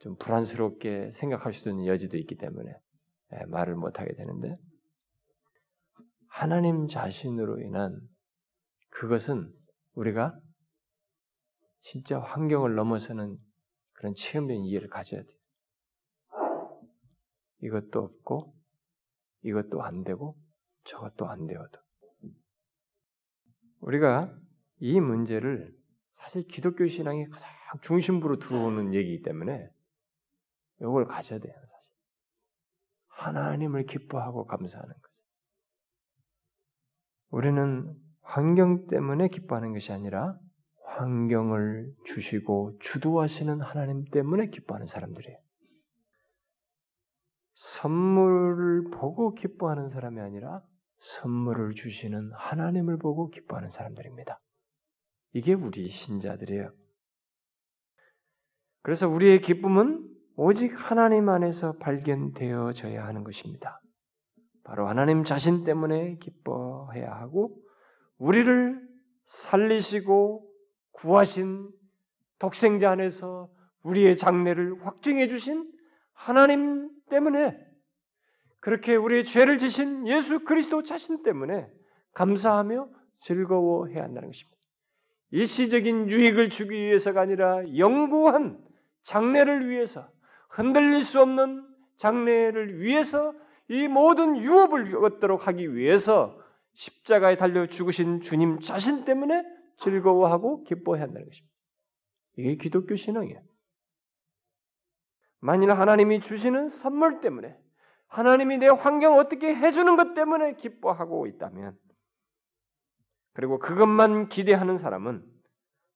좀 0.00 0.16
불안스럽게 0.16 1.12
생각할 1.12 1.52
수 1.52 1.68
있는 1.68 1.86
여지도 1.86 2.16
있기 2.18 2.36
때문에 2.36 2.70
예, 3.32 3.44
말을 3.46 3.74
못하게 3.74 4.14
되는데 4.14 4.56
하나님 6.28 6.86
자신으로 6.86 7.60
인한 7.60 7.98
그것은 8.90 9.52
우리가 9.94 10.38
진짜 11.80 12.20
환경을 12.20 12.74
넘어서는 12.74 13.38
그런 13.92 14.14
체험적인 14.14 14.64
이해를 14.64 14.88
가져야 14.88 15.22
돼요. 15.22 15.36
이것도 17.62 18.00
없고 18.00 18.54
이것도 19.42 19.82
안 19.82 20.04
되고 20.04 20.36
저것도 20.84 21.26
안 21.26 21.46
되어도 21.46 21.78
우리가 23.80 24.36
이 24.78 25.00
문제를 25.00 25.74
사실 26.16 26.46
기독교 26.48 26.86
신앙의 26.86 27.28
가장 27.30 27.48
중심부로 27.82 28.38
들어오는 28.38 28.94
얘기이기 28.94 29.22
때문에 29.22 29.70
이걸 30.80 31.06
가져야 31.06 31.38
돼요. 31.38 31.54
사실 31.54 31.74
하나님을 33.08 33.86
기뻐하고 33.86 34.46
감사하는 34.46 34.92
거죠. 34.94 35.22
우리는 37.30 37.94
환경 38.22 38.86
때문에 38.86 39.28
기뻐하는 39.28 39.72
것이 39.72 39.92
아니라 39.92 40.38
환경을 40.84 41.92
주시고 42.06 42.78
주도하시는 42.80 43.60
하나님 43.60 44.04
때문에 44.10 44.48
기뻐하는 44.48 44.86
사람들이에요. 44.86 45.38
선물을 47.54 48.90
보고 48.90 49.34
기뻐하는 49.34 49.88
사람이 49.90 50.20
아니라 50.20 50.62
선물을 50.98 51.74
주시는 51.74 52.32
하나님을 52.34 52.98
보고 52.98 53.30
기뻐하는 53.30 53.70
사람들입니다. 53.70 54.40
이게 55.32 55.54
우리 55.54 55.88
신자들이에요. 55.88 56.70
그래서 58.82 59.08
우리의 59.08 59.40
기쁨은 59.40 60.15
오직 60.38 60.72
하나님 60.76 61.30
안에서 61.30 61.72
발견되어져야 61.78 63.06
하는 63.06 63.24
것입니다. 63.24 63.80
바로 64.64 64.86
하나님 64.86 65.24
자신 65.24 65.64
때문에 65.64 66.18
기뻐해야 66.18 67.10
하고 67.10 67.56
우리를 68.18 68.86
살리시고 69.24 70.46
구하신 70.92 71.70
독생자 72.38 72.90
안에서 72.90 73.48
우리의 73.82 74.18
장래를 74.18 74.84
확증해 74.84 75.28
주신 75.28 75.70
하나님 76.12 76.90
때문에 77.08 77.56
그렇게 78.60 78.94
우리의 78.94 79.24
죄를 79.24 79.56
지신 79.56 80.06
예수 80.06 80.40
그리스도 80.40 80.82
자신 80.82 81.22
때문에 81.22 81.66
감사하며 82.12 82.88
즐거워해야 83.20 84.02
한다는 84.02 84.28
것입니다. 84.28 84.56
일시적인 85.30 86.10
유익을 86.10 86.50
주기 86.50 86.74
위해서가 86.74 87.22
아니라 87.22 87.62
영구한 87.76 88.62
장래를 89.04 89.70
위해서 89.70 90.08
흔들릴 90.56 91.02
수 91.02 91.20
없는 91.20 91.66
장래를 91.98 92.80
위해서 92.80 93.34
이 93.68 93.88
모든 93.88 94.38
유업을 94.38 95.04
얻도록 95.04 95.46
하기 95.48 95.74
위해서 95.74 96.38
십자가에 96.72 97.36
달려 97.36 97.66
죽으신 97.66 98.22
주님 98.22 98.60
자신 98.60 99.04
때문에 99.04 99.42
즐거워하고 99.78 100.64
기뻐해야 100.64 101.04
한다는 101.04 101.26
것입니다. 101.26 101.54
이게 102.38 102.56
기독교 102.56 102.96
신앙이에요. 102.96 103.40
만일 105.40 105.70
하나님이 105.72 106.20
주시는 106.20 106.70
선물 106.70 107.20
때문에 107.20 107.56
하나님이 108.08 108.58
내 108.58 108.68
환경을 108.68 109.18
어떻게 109.18 109.54
해주는 109.54 109.96
것 109.96 110.14
때문에 110.14 110.54
기뻐하고 110.54 111.26
있다면 111.26 111.76
그리고 113.34 113.58
그것만 113.58 114.28
기대하는 114.28 114.78
사람은 114.78 115.22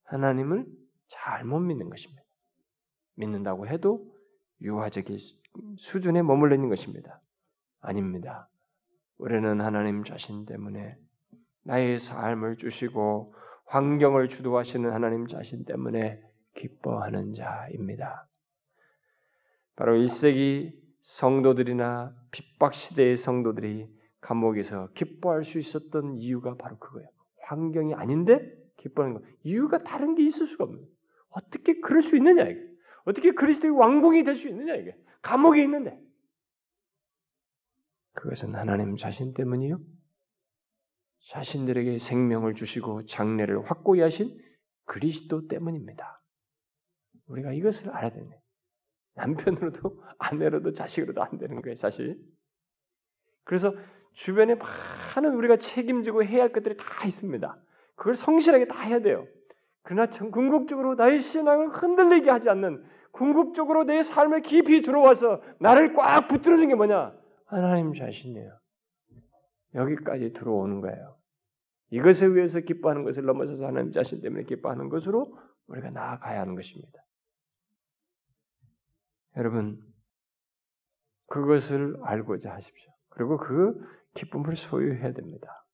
하나님을 0.04 0.66
잘못 1.08 1.60
믿는 1.60 1.88
것입니다. 1.88 2.22
믿는다고 3.14 3.66
해도 3.66 4.19
유화적인 4.62 5.18
수준에 5.78 6.22
머물러 6.22 6.54
있는 6.54 6.68
것입니다. 6.68 7.20
아닙니다. 7.80 8.48
우리는 9.18 9.60
하나님 9.60 10.04
자신 10.04 10.46
때문에 10.46 10.96
나의 11.62 11.98
삶을 11.98 12.56
주시고 12.56 13.34
환경을 13.66 14.28
주도하시는 14.28 14.90
하나님 14.92 15.26
자신 15.26 15.64
때문에 15.64 16.22
기뻐하는 16.54 17.34
자입니다. 17.34 18.26
바로 19.76 19.96
1세기 19.96 20.72
성도들이나 21.02 22.14
핍박 22.30 22.74
시대의 22.74 23.16
성도들이 23.16 23.88
감옥에서 24.20 24.88
기뻐할 24.94 25.44
수 25.44 25.58
있었던 25.58 26.16
이유가 26.18 26.54
바로 26.56 26.78
그거예요. 26.78 27.08
환경이 27.42 27.94
아닌데 27.94 28.52
기뻐하는 28.76 29.14
거. 29.14 29.22
이유가 29.42 29.82
다른 29.82 30.14
게 30.14 30.24
있을 30.24 30.46
수가 30.46 30.64
없는. 30.64 30.84
어떻게 31.30 31.80
그럴 31.80 32.02
수 32.02 32.16
있느냐 32.16 32.44
이게. 32.44 32.69
어떻게 33.10 33.32
그리스도의 33.32 33.76
왕궁이 33.76 34.24
될 34.24 34.36
수 34.36 34.48
있느냐 34.48 34.74
이게. 34.76 34.96
감옥에 35.22 35.62
있는데. 35.64 35.98
그것은 38.12 38.54
하나님 38.54 38.96
자신 38.96 39.34
때문이요. 39.34 39.78
자신들에게 41.28 41.98
생명을 41.98 42.54
주시고 42.54 43.06
장래를 43.06 43.70
확고히 43.70 44.00
하신 44.00 44.36
그리스도 44.84 45.46
때문입니다. 45.48 46.22
우리가 47.26 47.52
이것을 47.52 47.90
알아야 47.90 48.10
됩니다. 48.10 48.36
남편으로도 49.14 50.02
아내로도 50.18 50.72
자식으로도 50.72 51.22
안 51.22 51.38
되는 51.38 51.62
거예요, 51.62 51.76
사실. 51.76 52.18
그래서 53.44 53.74
주변에 54.12 54.54
많은 54.54 55.34
우리가 55.34 55.56
책임지고 55.56 56.24
해야 56.24 56.42
할 56.42 56.52
것들이 56.52 56.76
다 56.76 57.04
있습니다. 57.04 57.62
그걸 57.94 58.16
성실하게 58.16 58.66
다 58.66 58.82
해야 58.82 59.00
돼요. 59.00 59.26
그러나 59.82 60.10
궁극적으로 60.10 60.94
나의 60.94 61.20
신앙을 61.20 61.68
흔들리게 61.68 62.30
하지 62.30 62.48
않는 62.48 62.84
궁극적으로 63.12 63.84
내 63.84 64.02
삶에 64.02 64.40
깊이 64.40 64.82
들어와서 64.82 65.42
나를 65.58 65.94
꽉 65.94 66.28
붙들어준 66.28 66.68
게 66.68 66.74
뭐냐? 66.74 67.14
하나님 67.46 67.94
자신이에요. 67.94 68.58
여기까지 69.74 70.32
들어오는 70.32 70.80
거예요. 70.80 71.16
이것에 71.90 72.26
의해서 72.26 72.60
기뻐하는 72.60 73.04
것을 73.04 73.24
넘어서서 73.24 73.66
하나님 73.66 73.92
자신 73.92 74.20
때문에 74.20 74.44
기뻐하는 74.44 74.88
것으로 74.88 75.36
우리가 75.66 75.90
나아가야 75.90 76.40
하는 76.40 76.54
것입니다. 76.54 77.00
여러분, 79.36 79.80
그것을 81.26 81.96
알고자 82.02 82.52
하십시오. 82.52 82.92
그리고 83.10 83.36
그 83.38 83.80
기쁨을 84.14 84.56
소유해야 84.56 85.12
됩니다. 85.12 85.64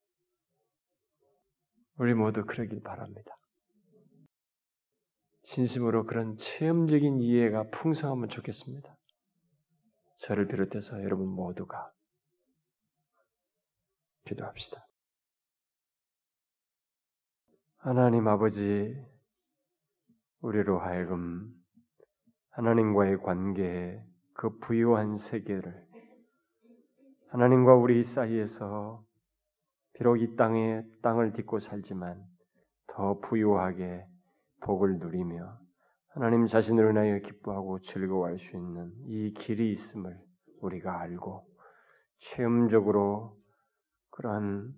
우리 1.99 2.15
모두 2.15 2.45
그러길 2.45 2.83
바랍니다. 2.83 3.36
진심으로 5.47 6.07
그런 6.07 6.37
체험적인 6.37 7.21
이해가 7.21 7.65
풍성하면 7.71 8.29
좋겠습니다. 8.29 8.95
저를 10.19 10.49
비롯해서 10.49 11.03
여러분 11.03 11.29
모두가 11.29 11.93
기도합시다. 14.25 14.87
하나님 17.79 18.27
아버지, 18.27 18.97
우리로 20.41 20.81
하여금 20.81 21.53
하나님과의 22.51 23.19
관계에 23.23 24.03
그 24.35 24.59
부유한 24.59 25.17
세계를 25.17 25.87
하나님과 27.29 27.75
우리 27.75 28.03
사이에서 28.03 29.05
비록 29.93 30.17
이 30.17 30.35
땅에 30.37 30.83
땅을 31.03 31.35
딛고 31.35 31.61
살지만 31.61 32.21
더 32.89 33.21
부유하게 33.21 34.07
복을 34.67 34.99
누리며 34.99 35.61
하나님 36.09 36.47
자신으로 36.47 36.91
인하여 36.91 37.19
기뻐하고 37.21 37.79
즐거워할 37.79 38.37
수 38.39 38.57
있는 38.57 38.93
이 39.07 39.33
길이 39.33 39.71
있음을 39.71 40.19
우리가 40.61 41.01
알고 41.01 41.47
체험적으로 42.19 43.41
그러한 44.11 44.75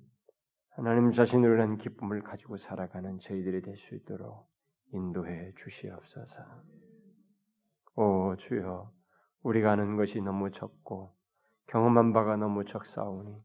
하나님 0.76 1.10
자신으로 1.10 1.54
인한 1.54 1.78
기쁨을 1.78 2.22
가지고 2.22 2.58
살아가는 2.58 3.18
저희들이 3.18 3.62
될 3.62 3.76
수 3.76 3.94
있도록 3.94 4.46
인도해 4.92 5.52
주시옵소서. 5.56 6.42
오 7.96 8.36
주여, 8.36 8.92
우리가 9.42 9.72
아는 9.72 9.96
것이 9.96 10.20
너무 10.20 10.50
적고 10.50 11.14
경험한 11.68 12.12
바가 12.12 12.36
너무 12.36 12.64
적사오니 12.64 13.42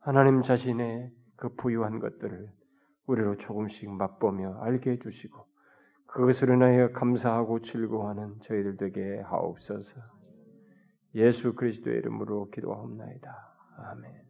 하나님 0.00 0.42
자신의 0.42 1.12
그 1.36 1.54
부유한 1.54 1.98
것들을 1.98 2.52
우리로 3.06 3.38
조금씩 3.38 3.90
맛보며 3.90 4.58
알게 4.60 4.92
해주시고 4.92 5.47
그것으로 6.08 6.54
인하여 6.54 6.90
감사하고 6.92 7.60
즐거워하는 7.60 8.40
저희들 8.40 8.76
되게 8.76 9.20
하옵소서. 9.20 10.00
예수 11.14 11.54
그리스도의 11.54 11.98
이름으로 11.98 12.50
기도하옵나이다. 12.50 13.54
아멘. 13.76 14.27